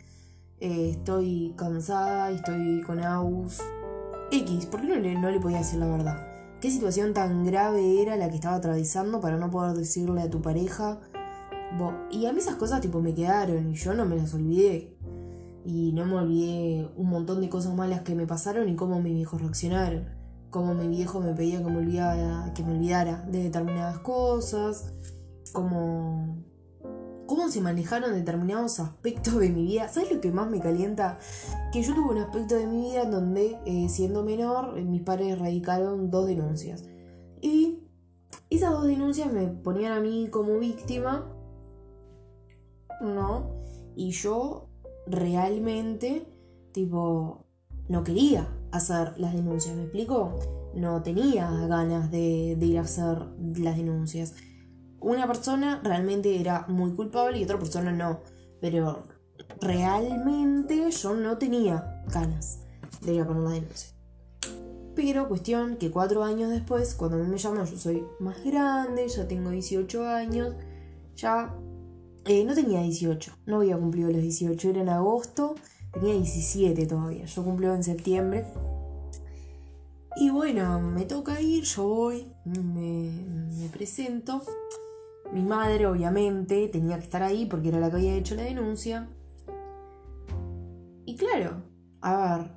eh, 0.60 0.90
estoy 0.92 1.54
cansada, 1.58 2.32
estoy 2.32 2.82
con 2.82 3.00
Aus. 3.04 3.62
X, 4.32 4.66
¿por 4.66 4.82
qué 4.82 4.88
no 4.88 4.96
le, 4.96 5.16
no 5.16 5.30
le 5.30 5.40
podía 5.40 5.60
decir 5.60 5.80
la 5.80 5.88
verdad? 5.88 6.28
¿Qué 6.62 6.72
situación 6.72 7.14
tan 7.14 7.46
grave 7.46 8.02
era 8.02 8.16
la 8.16 8.30
que 8.30 8.36
estaba 8.36 8.56
atravesando 8.56 9.20
para 9.20 9.38
no 9.38 9.52
poder 9.52 9.76
decirle 9.76 10.22
a 10.22 10.30
tu 10.30 10.42
pareja? 10.42 11.00
y 12.10 12.26
a 12.26 12.32
mí 12.32 12.40
esas 12.40 12.56
cosas 12.56 12.80
tipo 12.80 13.02
me 13.02 13.14
quedaron 13.14 13.72
y 13.72 13.74
yo 13.74 13.94
no 13.94 14.06
me 14.06 14.16
las 14.16 14.34
olvidé 14.34 14.96
y 15.66 15.92
no 15.92 16.06
me 16.06 16.16
olvidé 16.16 16.90
un 16.96 17.10
montón 17.10 17.42
de 17.42 17.50
cosas 17.50 17.74
malas 17.76 18.02
que 18.02 18.16
me 18.16 18.28
pasaron 18.28 18.70
y 18.70 18.76
cómo 18.76 19.02
mis 19.02 19.14
viejos 19.14 19.42
reaccionaron. 19.42 20.06
Cómo 20.56 20.74
mi 20.74 20.88
viejo 20.88 21.20
me 21.20 21.34
pedía 21.34 21.58
que 21.58 21.70
me 21.70 21.80
olvidara, 21.80 22.54
que 22.56 22.64
me 22.64 22.72
olvidara 22.72 23.22
de 23.28 23.44
determinadas 23.44 24.00
cosas, 24.00 24.94
cómo, 25.52 26.38
cómo 27.26 27.50
se 27.50 27.60
manejaron 27.60 28.14
determinados 28.14 28.80
aspectos 28.80 29.38
de 29.38 29.50
mi 29.50 29.66
vida. 29.66 29.90
¿Sabes 29.90 30.14
lo 30.14 30.22
que 30.22 30.32
más 30.32 30.50
me 30.50 30.62
calienta? 30.62 31.18
Que 31.74 31.84
yo 31.84 31.94
tuve 31.94 32.14
un 32.14 32.20
aspecto 32.20 32.56
de 32.56 32.68
mi 32.68 32.90
vida 32.90 33.02
en 33.02 33.12
donde, 33.12 33.60
eh, 33.66 33.90
siendo 33.90 34.24
menor, 34.24 34.82
mis 34.82 35.02
padres 35.02 35.38
radicaron 35.38 36.10
dos 36.10 36.26
denuncias. 36.26 36.86
Y 37.42 37.80
esas 38.50 38.72
dos 38.72 38.88
denuncias 38.88 39.34
me 39.34 39.48
ponían 39.48 39.92
a 39.92 40.00
mí 40.00 40.30
como 40.32 40.58
víctima, 40.58 41.36
¿no? 43.02 43.58
Y 43.94 44.12
yo 44.12 44.70
realmente, 45.06 46.26
tipo, 46.72 47.44
no 47.90 48.06
quería 48.06 48.48
hacer 48.78 49.18
las 49.18 49.34
denuncias, 49.34 49.76
¿me 49.76 49.84
explico? 49.84 50.40
No 50.74 51.02
tenía 51.02 51.50
ganas 51.68 52.12
de, 52.12 52.58
ir 52.60 52.78
a 52.78 52.82
hacer 52.82 53.20
las 53.58 53.78
denuncias. 53.78 54.34
Una 55.00 55.28
persona 55.28 55.82
realmente 55.84 56.40
era 56.40 56.66
muy 56.68 56.92
culpable 56.94 57.38
y 57.38 57.44
otra 57.44 57.60
persona 57.60 57.92
no. 57.92 58.20
Pero 58.60 59.04
realmente 59.62 60.90
yo 60.92 61.14
no 61.14 61.38
tenía 61.38 62.04
ganas 62.12 62.62
de 63.02 63.14
ir 63.14 63.22
a 63.22 63.28
poner 63.28 63.44
la 63.44 63.52
denuncia. 63.52 63.96
Pero 64.96 65.28
cuestión 65.28 65.76
que 65.76 65.92
cuatro 65.92 66.24
años 66.24 66.50
después, 66.50 66.96
cuando 66.96 67.18
me 67.18 67.38
llaman, 67.38 67.66
yo 67.66 67.78
soy 67.78 68.06
más 68.20 68.44
grande, 68.44 69.08
ya 69.08 69.28
tengo 69.28 69.50
18 69.50 70.08
años, 70.08 70.56
ya 71.16 71.54
eh, 72.26 72.44
no 72.44 72.56
tenía 72.56 72.82
18, 72.82 73.32
no 73.46 73.58
había 73.58 73.78
cumplido 73.78 74.10
los 74.10 74.22
18, 74.22 74.70
era 74.70 74.82
en 74.82 74.90
agosto, 74.90 75.56
tenía 75.96 76.14
17 76.14 76.86
todavía, 76.86 77.26
yo 77.26 77.44
cumplí 77.44 77.68
en 77.68 77.84
septiembre. 77.84 78.46
Y 80.18 80.30
bueno, 80.30 80.80
me 80.80 81.06
toca 81.06 81.42
ir, 81.42 81.64
yo 81.64 81.88
voy, 81.88 82.32
me, 82.46 83.70
presento. 83.74 84.42
Mi 85.34 85.44
madre, 85.44 85.88
obviamente, 85.88 86.68
tenía 86.70 86.98
que 86.98 87.04
estar 87.04 87.24
ahí 87.24 87.46
porque 87.46 87.70
era 87.70 87.80
la 87.80 87.90
que 87.90 87.98
había 87.98 88.14
hecho 88.14 88.36
la 88.36 88.44
denuncia. 88.44 89.10
Y 91.06 91.16
claro, 91.18 91.64
a 92.02 92.38
ver, 92.38 92.52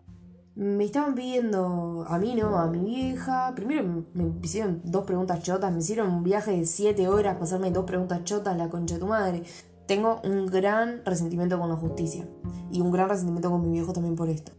me 0.55 0.85
estaban 0.85 1.15
pidiendo 1.15 2.05
a 2.07 2.19
mí, 2.19 2.35
¿no? 2.35 2.59
A 2.59 2.69
mi 2.69 2.85
vieja. 2.85 3.53
Primero 3.55 4.05
me 4.13 4.33
hicieron 4.43 4.81
dos 4.85 5.05
preguntas 5.05 5.43
chotas. 5.43 5.73
Me 5.73 5.79
hicieron 5.79 6.11
un 6.11 6.23
viaje 6.23 6.53
de 6.53 6.67
siete 6.67 7.09
horas 7.09 7.35
para 7.35 7.45
hacerme 7.45 7.71
dos 7.71 7.85
preguntas 7.85 8.23
chotas 8.25 8.57
la 8.57 8.69
concha 8.69 8.95
de 8.95 9.01
tu 9.01 9.07
madre. 9.07 9.43
Tengo 9.89 10.21
un 10.23 10.47
gran 10.47 11.03
resentimiento 11.07 11.59
con 11.59 11.71
la 11.71 11.75
justicia. 11.75 12.29
Y 12.71 12.83
un 12.83 12.93
gran 12.93 13.09
resentimiento 13.09 13.51
con 13.51 13.63
mi 13.63 13.73
viejo 13.73 13.95
también 13.95 14.17
por 14.17 14.29
esto. 14.29 14.53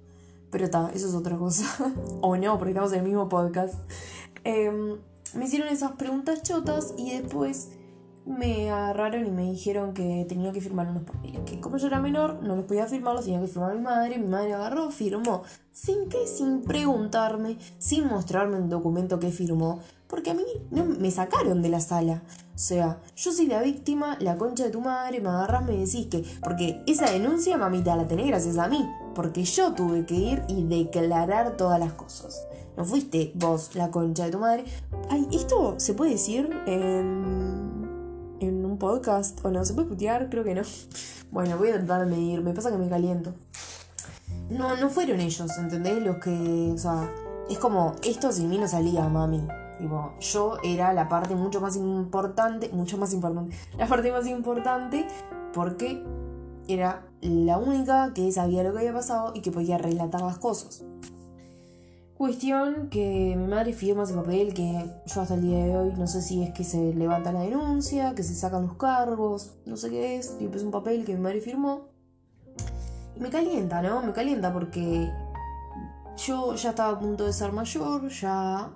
Pero 0.49 0.65
está, 0.65 0.89
eso 0.95 1.07
es 1.07 1.13
otra 1.13 1.37
cosa. 1.37 1.65
o 2.21 2.35
no, 2.35 2.57
porque 2.57 2.71
estamos 2.71 2.91
en 2.93 2.99
el 2.99 3.05
mismo 3.05 3.29
podcast. 3.29 3.75
Em, 4.43 4.97
me 5.35 5.45
hicieron 5.45 5.67
esas 5.67 5.91
preguntas 5.91 6.41
chotas 6.41 6.95
y 6.97 7.11
después 7.11 7.69
me 8.25 8.69
agarraron 8.69 9.25
y 9.25 9.32
me 9.32 9.51
dijeron 9.51 9.93
que 9.93 10.25
tenía 10.27 10.51
que 10.51 10.62
firmar 10.62 10.88
unos 10.88 11.03
papeles. 11.03 11.41
Que 11.45 11.60
como 11.60 11.77
yo 11.77 11.88
era 11.88 11.99
menor, 11.99 12.41
no 12.43 12.55
les 12.55 12.65
podía 12.65 12.86
firmarlos, 12.86 13.25
tenía 13.25 13.41
que 13.41 13.47
firmar 13.47 13.75
mi 13.75 13.82
madre. 13.82 14.17
Mi 14.17 14.27
madre 14.27 14.53
agarró, 14.53 14.91
firmó, 14.91 15.43
sin 15.71 16.10
que, 16.10 16.27
sin 16.27 16.63
preguntarme, 16.63 17.58
sin 17.77 18.08
mostrarme 18.08 18.58
un 18.58 18.69
documento 18.69 19.19
que 19.19 19.32
firmó, 19.32 19.79
porque 20.08 20.32
a 20.32 20.34
mí 20.34 20.43
no, 20.71 20.86
me 20.86 21.12
sacaron 21.12 21.62
de 21.62 21.69
la 21.69 21.79
sala. 21.79 22.23
O 22.55 22.58
sea, 22.58 22.99
yo 23.15 23.32
soy 23.32 23.47
la 23.47 23.62
víctima, 23.62 24.17
la 24.19 24.38
concha 24.38 24.65
de 24.65 24.71
tu 24.71 24.82
madre, 24.82 25.21
me 25.21 25.29
agarras, 25.29 25.65
me 25.65 25.77
decís 25.77 26.08
que. 26.08 26.25
Porque 26.43 26.84
esa 26.88 27.12
denuncia, 27.12 27.58
mamita, 27.58 27.95
la 27.95 28.08
tenés 28.08 28.27
gracias 28.27 28.58
a 28.58 28.67
mí. 28.67 28.88
Porque 29.15 29.43
yo 29.43 29.73
tuve 29.73 30.05
que 30.05 30.15
ir 30.15 30.43
y 30.47 30.63
declarar 30.63 31.58
todas 31.58 31.79
las 31.79 31.93
cosas. 31.93 32.45
No 32.75 32.86
fuiste 32.86 33.34
vos 33.36 33.75
la 33.75 33.91
concha 33.91 34.25
de 34.25 34.32
tu 34.32 34.39
madre. 34.39 34.63
Ay, 35.10 35.27
esto 35.32 35.75
se 35.77 35.93
puede 35.93 36.12
decir 36.12 36.49
en 36.65 37.48
podcast. 38.79 39.43
¿O 39.45 39.51
no? 39.51 39.63
¿Se 39.65 39.73
puede 39.73 39.87
putear? 39.87 40.29
Creo 40.29 40.43
que 40.43 40.55
no. 40.55 40.63
Bueno, 41.31 41.59
voy 41.59 41.69
a 41.69 41.73
tratar 41.73 42.07
medir. 42.07 42.41
Me 42.41 42.55
pasa 42.55 42.71
que 42.71 42.77
me 42.77 42.89
caliento. 42.89 43.35
No, 44.49 44.75
no 44.77 44.89
fueron 44.89 45.19
ellos, 45.19 45.57
¿entendés? 45.59 46.01
Los 46.01 46.17
que. 46.17 46.71
O 46.73 46.77
sea, 46.77 47.07
es 47.47 47.59
como, 47.59 47.95
esto 48.01 48.31
sin 48.31 48.49
mí 48.49 48.57
no 48.57 48.67
salía, 48.67 49.07
mami. 49.07 49.47
Yo 50.19 50.57
era 50.63 50.93
la 50.93 51.07
parte 51.07 51.35
mucho 51.35 51.61
más 51.61 51.75
importante, 51.75 52.69
mucho 52.73 52.97
más 52.97 53.13
importante, 53.13 53.55
la 53.77 53.87
parte 53.87 54.11
más 54.11 54.27
importante 54.27 55.07
porque 55.53 56.03
era 56.67 57.05
la 57.21 57.57
única 57.57 58.13
que 58.13 58.31
sabía 58.31 58.63
lo 58.63 58.73
que 58.73 58.79
había 58.79 58.93
pasado 58.93 59.31
y 59.33 59.41
que 59.41 59.51
podía 59.51 59.77
relatar 59.77 60.21
las 60.21 60.37
cosas. 60.37 60.83
Cuestión 62.19 62.89
que 62.89 63.34
mi 63.38 63.47
madre 63.47 63.71
firma 63.71 64.03
ese 64.03 64.13
papel 64.13 64.53
que 64.53 64.86
yo 65.05 65.21
hasta 65.21 65.36
el 65.36 65.41
día 65.41 65.63
de 65.63 65.77
hoy 65.77 65.93
no 65.97 66.05
sé 66.05 66.21
si 66.21 66.43
es 66.43 66.51
que 66.51 66.65
se 66.65 66.93
levanta 66.93 67.32
la 67.32 67.43
denuncia, 67.43 68.13
que 68.13 68.23
se 68.23 68.36
sacan 68.36 68.67
los 68.67 68.75
cargos, 68.75 69.53
no 69.65 69.77
sé 69.77 69.89
qué 69.89 70.17
es, 70.17 70.36
y 70.38 70.45
es 70.53 70.63
un 70.63 70.69
papel 70.69 71.05
que 71.05 71.13
mi 71.13 71.21
madre 71.21 71.39
firmó. 71.39 71.88
Y 73.15 73.21
me 73.21 73.29
calienta, 73.29 73.82
¿no? 73.82 74.01
Me 74.03 74.12
calienta 74.12 74.51
porque 74.51 75.10
yo 76.17 76.55
ya 76.55 76.71
estaba 76.71 76.97
a 76.97 76.99
punto 76.99 77.25
de 77.25 77.32
ser 77.32 77.53
mayor, 77.53 78.10
ya 78.10 78.70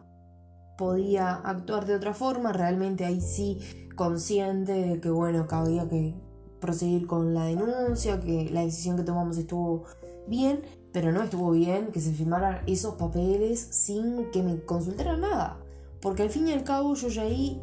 podía 0.78 1.34
actuar 1.34 1.86
de 1.86 1.96
otra 1.96 2.14
forma, 2.14 2.54
realmente 2.54 3.04
ahí 3.04 3.20
sí 3.20 3.60
consciente 3.98 4.72
de 4.72 5.02
que 5.02 5.10
bueno, 5.10 5.50
que 5.50 5.90
que 5.90 6.16
proseguir 6.62 7.08
con 7.08 7.34
la 7.34 7.44
denuncia, 7.44 8.22
que 8.22 8.50
la 8.52 8.62
decisión 8.62 8.96
que 8.96 9.04
tomamos 9.04 9.38
estuvo 9.38 9.84
bien, 10.30 10.62
pero 10.94 11.12
no 11.12 11.24
estuvo 11.24 11.52
bien 11.52 11.88
que 11.92 12.00
se 12.00 12.14
firmaran 12.14 12.62
esos 12.68 12.96
papeles 12.96 13.60
sin 13.60 14.30
que 14.32 14.44
me 14.44 14.64
consultaran 14.64 15.22
nada. 15.22 15.58
Porque 16.02 16.22
al 16.22 16.30
fin 16.30 16.48
y 16.48 16.54
al 16.54 16.64
cabo 16.64 16.94
yo 16.94 17.10
ya 17.10 17.24
ahí 17.24 17.60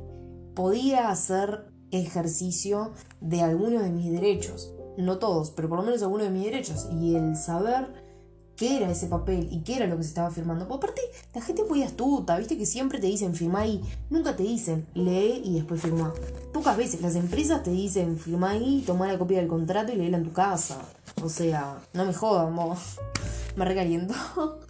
podía 0.55 1.11
hacer 1.11 1.71
ejercicio 1.93 2.93
de 3.21 3.43
algunos 3.43 3.83
de 3.83 3.91
mis 3.91 4.11
derechos. 4.11 4.75
No 4.99 5.19
todos, 5.19 5.53
pero 5.53 5.69
por 5.69 5.79
lo 5.79 5.85
menos 5.85 6.03
algunos 6.03 6.27
de 6.27 6.33
mis 6.33 6.45
derechos. 6.45 6.89
Y 7.01 7.15
el 7.15 7.37
saber 7.37 8.00
qué 8.61 8.77
era 8.77 8.91
ese 8.91 9.07
papel 9.07 9.49
y 9.51 9.63
qué 9.63 9.77
era 9.77 9.87
lo 9.87 9.97
que 9.97 10.03
se 10.03 10.11
estaba 10.11 10.31
firmando. 10.31 10.69
Por 10.69 10.77
aparte, 10.77 11.01
la 11.35 11.41
gente 11.41 11.65
muy 11.65 11.83
astuta, 11.83 12.37
viste 12.37 12.59
que 12.59 12.67
siempre 12.67 12.99
te 12.99 13.07
dicen 13.07 13.35
firma 13.35 13.61
ahí, 13.61 13.81
nunca 14.11 14.37
te 14.37 14.43
dicen 14.43 14.87
lee 14.93 15.41
y 15.43 15.55
después 15.55 15.81
firma. 15.81 16.13
Pocas 16.53 16.77
veces 16.77 17.01
las 17.01 17.15
empresas 17.15 17.63
te 17.63 17.71
dicen 17.71 18.19
firma 18.19 18.51
ahí, 18.51 18.85
toma 18.87 19.11
la 19.11 19.19
copia 19.19 19.39
del 19.39 19.49
contrato 19.49 19.93
y 19.93 19.97
léela 19.97 20.19
en 20.19 20.25
tu 20.25 20.33
casa. 20.35 20.79
O 21.23 21.31
sea, 21.31 21.79
no 21.95 22.05
me 22.05 22.13
jodan, 22.13 22.55
vos. 22.55 22.99
Me 23.57 23.65
recaliento. 23.65 24.15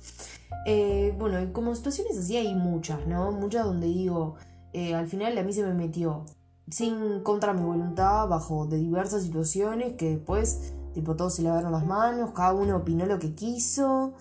Eh, 0.67 1.15
bueno, 1.19 1.41
y 1.41 1.47
como 1.53 1.75
situaciones 1.75 2.19
así 2.19 2.37
hay 2.37 2.55
muchas, 2.55 3.07
¿no? 3.07 3.33
Muchas 3.33 3.65
donde 3.65 3.87
digo, 3.87 4.35
eh, 4.75 4.95
al 4.95 5.07
final 5.07 5.39
a 5.39 5.43
mí 5.43 5.55
se 5.55 5.63
me 5.63 5.73
metió 5.73 6.27
sin 6.69 7.21
contra 7.23 7.55
mi 7.55 7.63
voluntad, 7.63 8.29
bajo 8.29 8.67
de 8.67 8.77
diversas 8.77 9.23
situaciones 9.23 9.95
que 9.95 10.17
después, 10.17 10.75
tipo, 10.93 11.17
todos 11.17 11.35
se 11.35 11.43
lavaron 11.43 11.73
las 11.73 11.87
manos, 11.87 12.31
cada 12.33 12.53
uno 12.53 12.77
opinó 12.77 13.07
lo 13.07 13.19
que 13.19 13.35
quiso, 13.35 14.15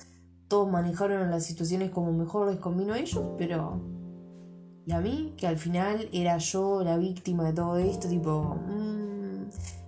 todos 0.48 0.70
manejaron 0.70 1.30
las 1.30 1.46
situaciones 1.46 1.92
como 1.92 2.12
mejor 2.12 2.48
les 2.48 2.60
convino 2.60 2.94
a 2.94 3.00
ellos, 3.00 3.24
pero... 3.38 3.82
Y 4.86 4.92
a 4.92 5.00
mí, 5.00 5.36
que 5.38 5.46
al 5.46 5.58
final 5.58 6.10
era 6.12 6.38
yo 6.38 6.84
la 6.84 6.98
víctima 6.98 7.44
de 7.44 7.54
todo 7.54 7.78
esto, 7.78 8.08
tipo... 8.08 8.58
Mmm, 8.68 9.00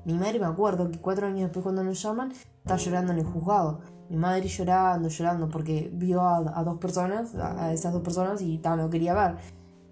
mi 0.05 0.13
madre 0.13 0.39
me 0.39 0.45
acuerdo 0.45 0.89
que 0.89 0.99
cuatro 0.99 1.27
años 1.27 1.41
después 1.41 1.63
cuando 1.63 1.83
nos 1.83 2.01
llaman, 2.01 2.31
está 2.31 2.75
llorando 2.77 3.13
en 3.13 3.19
el 3.19 3.25
juzgado. 3.25 3.81
Mi 4.09 4.17
madre 4.17 4.47
llorando, 4.47 5.09
llorando, 5.09 5.47
porque 5.47 5.91
vio 5.93 6.21
a, 6.21 6.63
dos 6.63 6.77
personas, 6.79 7.35
a, 7.35 7.71
esas 7.71 7.93
dos 7.93 8.01
personas, 8.01 8.41
y 8.41 8.57
no 8.57 8.89
quería 8.89 9.13
ver. 9.13 9.37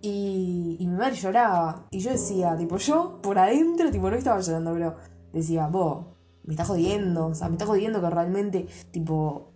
Y, 0.01 0.77
y 0.79 0.87
mi 0.87 0.95
madre 0.95 1.15
lloraba. 1.15 1.85
Y 1.91 1.99
yo 1.99 2.11
decía, 2.11 2.55
tipo, 2.57 2.77
yo 2.77 3.19
por 3.21 3.37
adentro, 3.37 3.91
tipo, 3.91 4.09
no 4.09 4.15
estaba 4.15 4.41
llorando, 4.41 4.73
pero 4.73 4.95
decía, 5.31 5.67
vos, 5.67 6.05
me 6.49 6.55
estás 6.55 6.67
jodiendo. 6.67 7.27
O 7.27 7.35
sea, 7.35 7.47
me 7.47 7.53
estás 7.53 7.67
jodiendo 7.67 8.01
que 8.01 8.09
realmente, 8.09 8.67
tipo, 8.89 9.51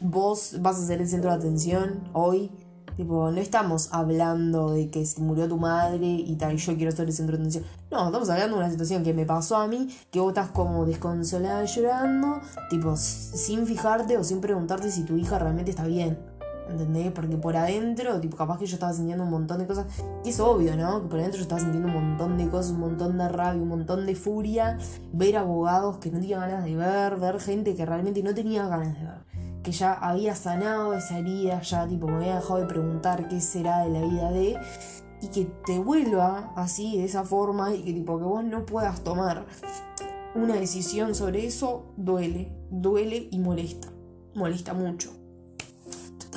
vos 0.00 0.56
vas 0.60 0.78
a 0.78 0.86
ser 0.86 1.00
el 1.00 1.08
centro 1.08 1.30
de 1.30 1.36
atención 1.36 2.08
hoy. 2.12 2.52
Tipo, 2.96 3.30
no 3.32 3.38
estamos 3.38 3.88
hablando 3.92 4.70
de 4.70 4.88
que 4.88 5.04
se 5.04 5.20
murió 5.20 5.48
tu 5.48 5.58
madre 5.58 6.06
y 6.06 6.36
tal, 6.36 6.54
y 6.54 6.58
yo 6.58 6.76
quiero 6.76 6.92
ser 6.92 7.08
el 7.08 7.12
centro 7.12 7.36
de 7.36 7.42
atención. 7.42 7.64
No, 7.90 8.06
estamos 8.06 8.30
hablando 8.30 8.56
de 8.56 8.62
una 8.62 8.70
situación 8.70 9.02
que 9.02 9.12
me 9.12 9.26
pasó 9.26 9.56
a 9.56 9.66
mí, 9.66 9.88
que 10.12 10.20
vos 10.20 10.28
estás 10.28 10.50
como 10.50 10.86
desconsolada 10.86 11.64
llorando, 11.64 12.40
tipo, 12.70 12.96
sin 12.96 13.66
fijarte 13.66 14.16
o 14.16 14.22
sin 14.22 14.40
preguntarte 14.40 14.92
si 14.92 15.04
tu 15.04 15.16
hija 15.16 15.40
realmente 15.40 15.72
está 15.72 15.86
bien. 15.86 16.35
¿Entendés? 16.68 17.12
Porque 17.12 17.36
por 17.36 17.56
adentro, 17.56 18.20
tipo, 18.20 18.36
capaz 18.36 18.58
que 18.58 18.66
yo 18.66 18.74
estaba 18.74 18.92
sintiendo 18.92 19.24
un 19.24 19.30
montón 19.30 19.58
de 19.58 19.66
cosas. 19.66 19.86
Y 20.24 20.30
es 20.30 20.40
obvio, 20.40 20.76
¿no? 20.76 21.02
Que 21.02 21.08
por 21.08 21.20
adentro 21.20 21.38
yo 21.38 21.42
estaba 21.42 21.60
sintiendo 21.60 21.88
un 21.88 21.94
montón 21.94 22.36
de 22.36 22.48
cosas, 22.48 22.72
un 22.72 22.80
montón 22.80 23.18
de 23.18 23.28
rabia, 23.28 23.62
un 23.62 23.68
montón 23.68 24.04
de 24.06 24.14
furia. 24.14 24.78
Ver 25.12 25.36
abogados 25.36 25.98
que 25.98 26.10
no 26.10 26.18
tenía 26.18 26.40
ganas 26.40 26.64
de 26.64 26.74
ver, 26.74 27.16
ver 27.16 27.40
gente 27.40 27.74
que 27.74 27.86
realmente 27.86 28.22
no 28.22 28.34
tenía 28.34 28.66
ganas 28.66 28.98
de 28.98 29.04
ver. 29.04 29.62
Que 29.62 29.72
ya 29.72 29.92
había 29.92 30.34
sanado 30.34 30.94
esa 30.94 31.18
herida, 31.18 31.60
ya, 31.62 31.86
tipo, 31.86 32.06
me 32.08 32.16
había 32.16 32.36
dejado 32.36 32.60
de 32.60 32.66
preguntar 32.66 33.28
qué 33.28 33.40
será 33.40 33.84
de 33.84 33.90
la 33.90 34.06
vida 34.06 34.30
de. 34.30 34.58
Y 35.22 35.28
que 35.28 35.44
te 35.64 35.78
vuelva 35.78 36.52
así, 36.56 36.98
de 36.98 37.04
esa 37.04 37.24
forma, 37.24 37.74
y 37.74 37.82
que, 37.82 37.92
tipo, 37.92 38.18
que 38.18 38.24
vos 38.24 38.44
no 38.44 38.66
puedas 38.66 39.02
tomar 39.02 39.46
una 40.34 40.54
decisión 40.54 41.14
sobre 41.14 41.46
eso, 41.46 41.86
duele. 41.96 42.52
Duele 42.70 43.28
y 43.30 43.38
molesta. 43.38 43.88
Molesta 44.34 44.74
mucho. 44.74 45.15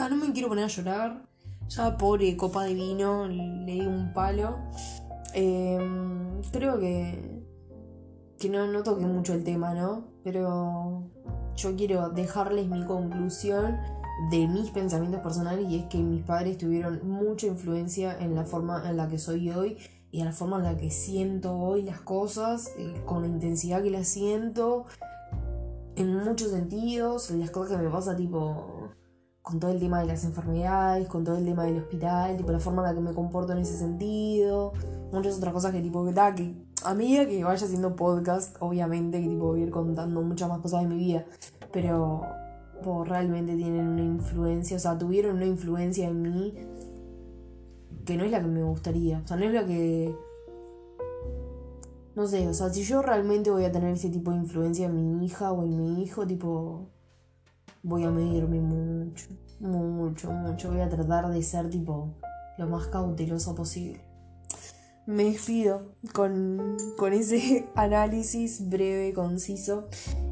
No 0.07 0.15
me 0.15 0.31
quiero 0.31 0.47
poner 0.47 0.63
a 0.63 0.67
llorar. 0.67 1.25
Ya 1.67 1.97
pobre 1.97 2.35
copa 2.37 2.63
de 2.63 2.73
vino, 2.73 3.27
le 3.27 3.73
di 3.73 3.81
un 3.81 4.13
palo. 4.13 4.57
Em, 5.33 6.41
creo 6.51 6.79
que, 6.79 7.43
que 8.39 8.49
no, 8.49 8.65
no 8.67 8.81
toqué 8.81 9.05
mucho 9.05 9.33
el 9.33 9.43
tema, 9.43 9.73
¿no? 9.73 10.05
Pero 10.23 11.03
yo 11.55 11.75
quiero 11.75 12.09
dejarles 12.09 12.67
mi 12.69 12.85
conclusión 12.85 13.77
de 14.31 14.47
mis 14.47 14.71
pensamientos 14.71 15.21
personales 15.21 15.69
y 15.69 15.75
es 15.75 15.85
que 15.85 15.97
mis 15.99 16.23
padres 16.23 16.57
tuvieron 16.57 17.07
mucha 17.07 17.47
influencia 17.47 18.17
en 18.19 18.35
la 18.35 18.45
forma 18.45 18.89
en 18.89 18.97
la 18.97 19.07
que 19.07 19.19
soy 19.19 19.51
hoy 19.51 19.77
y 20.11 20.21
en 20.21 20.25
la 20.25 20.33
forma 20.33 20.57
en 20.57 20.63
la 20.63 20.77
que 20.77 20.89
siento 20.89 21.55
hoy 21.55 21.83
las 21.83 21.99
cosas, 21.99 22.71
eh, 22.77 23.03
con 23.05 23.21
la 23.21 23.27
intensidad 23.27 23.83
que 23.83 23.91
las 23.91 24.07
siento, 24.07 24.85
en 25.95 26.15
muchos 26.15 26.51
sentidos, 26.51 27.29
las 27.31 27.51
cosas 27.51 27.77
que 27.77 27.83
me 27.83 27.89
pasa 27.89 28.15
tipo 28.15 28.78
con 29.41 29.59
todo 29.59 29.71
el 29.71 29.79
tema 29.79 29.99
de 30.01 30.07
las 30.07 30.23
enfermedades, 30.25 31.07
con 31.07 31.23
todo 31.23 31.37
el 31.37 31.45
tema 31.45 31.63
del 31.63 31.77
hospital, 31.77 32.37
tipo 32.37 32.51
la 32.51 32.59
forma 32.59 32.81
en 32.83 32.89
la 32.89 32.93
que 32.93 33.01
me 33.01 33.13
comporto 33.13 33.53
en 33.53 33.59
ese 33.59 33.77
sentido, 33.77 34.73
muchas 35.11 35.37
otras 35.37 35.53
cosas 35.53 35.71
que 35.71 35.81
tipo 35.81 36.05
que 36.05 36.13
da, 36.13 36.35
que 36.35 36.53
a 36.83 36.93
medida 36.93 37.25
que 37.25 37.43
vaya 37.43 37.65
haciendo 37.65 37.95
podcast, 37.95 38.55
obviamente 38.59 39.21
que 39.21 39.27
tipo 39.27 39.47
voy 39.47 39.61
a 39.61 39.65
ir 39.65 39.71
contando 39.71 40.21
muchas 40.21 40.49
más 40.49 40.59
cosas 40.59 40.81
de 40.81 40.87
mi 40.87 40.97
vida, 40.97 41.25
pero 41.71 42.21
realmente 43.05 43.55
tienen 43.55 43.87
una 43.87 44.03
influencia, 44.03 44.77
o 44.77 44.79
sea, 44.79 44.97
tuvieron 44.97 45.37
una 45.37 45.45
influencia 45.45 46.07
en 46.07 46.21
mí 46.21 46.53
que 48.05 48.17
no 48.17 48.23
es 48.23 48.31
la 48.31 48.41
que 48.41 48.47
me 48.47 48.63
gustaría, 48.63 49.21
o 49.23 49.27
sea, 49.27 49.37
no 49.37 49.45
es 49.45 49.53
la 49.53 49.65
que... 49.65 50.15
No 52.15 52.27
sé, 52.27 52.47
o 52.47 52.53
sea, 52.53 52.69
si 52.69 52.83
yo 52.83 53.01
realmente 53.01 53.49
voy 53.49 53.63
a 53.63 53.71
tener 53.71 53.93
ese 53.93 54.09
tipo 54.09 54.31
de 54.31 54.37
influencia 54.37 54.87
en 54.87 55.19
mi 55.19 55.25
hija 55.25 55.51
o 55.51 55.63
en 55.63 55.77
mi 55.77 56.03
hijo, 56.03 56.25
tipo 56.27 56.89
voy 57.84 58.03
a 58.03 58.11
medirme 58.11 58.59
mucho, 58.59 59.27
mucho, 59.59 60.32
mucho. 60.32 60.71
Voy 60.71 60.82
a 60.82 60.89
tratar 60.89 61.30
de 61.30 61.41
ser 61.41 61.69
tipo 61.69 62.15
lo 62.57 62.67
más 62.67 62.88
cauteloso 62.88 63.55
posible. 63.55 64.01
Me 65.05 65.23
despido 65.23 65.95
con, 66.13 66.77
con 66.97 67.13
ese 67.13 67.67
análisis 67.75 68.69
breve, 68.69 69.13
conciso. 69.13 69.88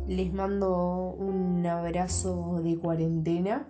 Les 0.08 0.32
mando 0.32 1.16
un 1.18 1.66
abrazo 1.66 2.62
de 2.64 2.78
cuarentena. 2.78 3.68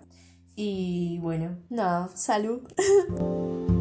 Y 0.56 1.20
bueno, 1.20 1.60
nada, 1.70 2.10
salud. 2.16 2.62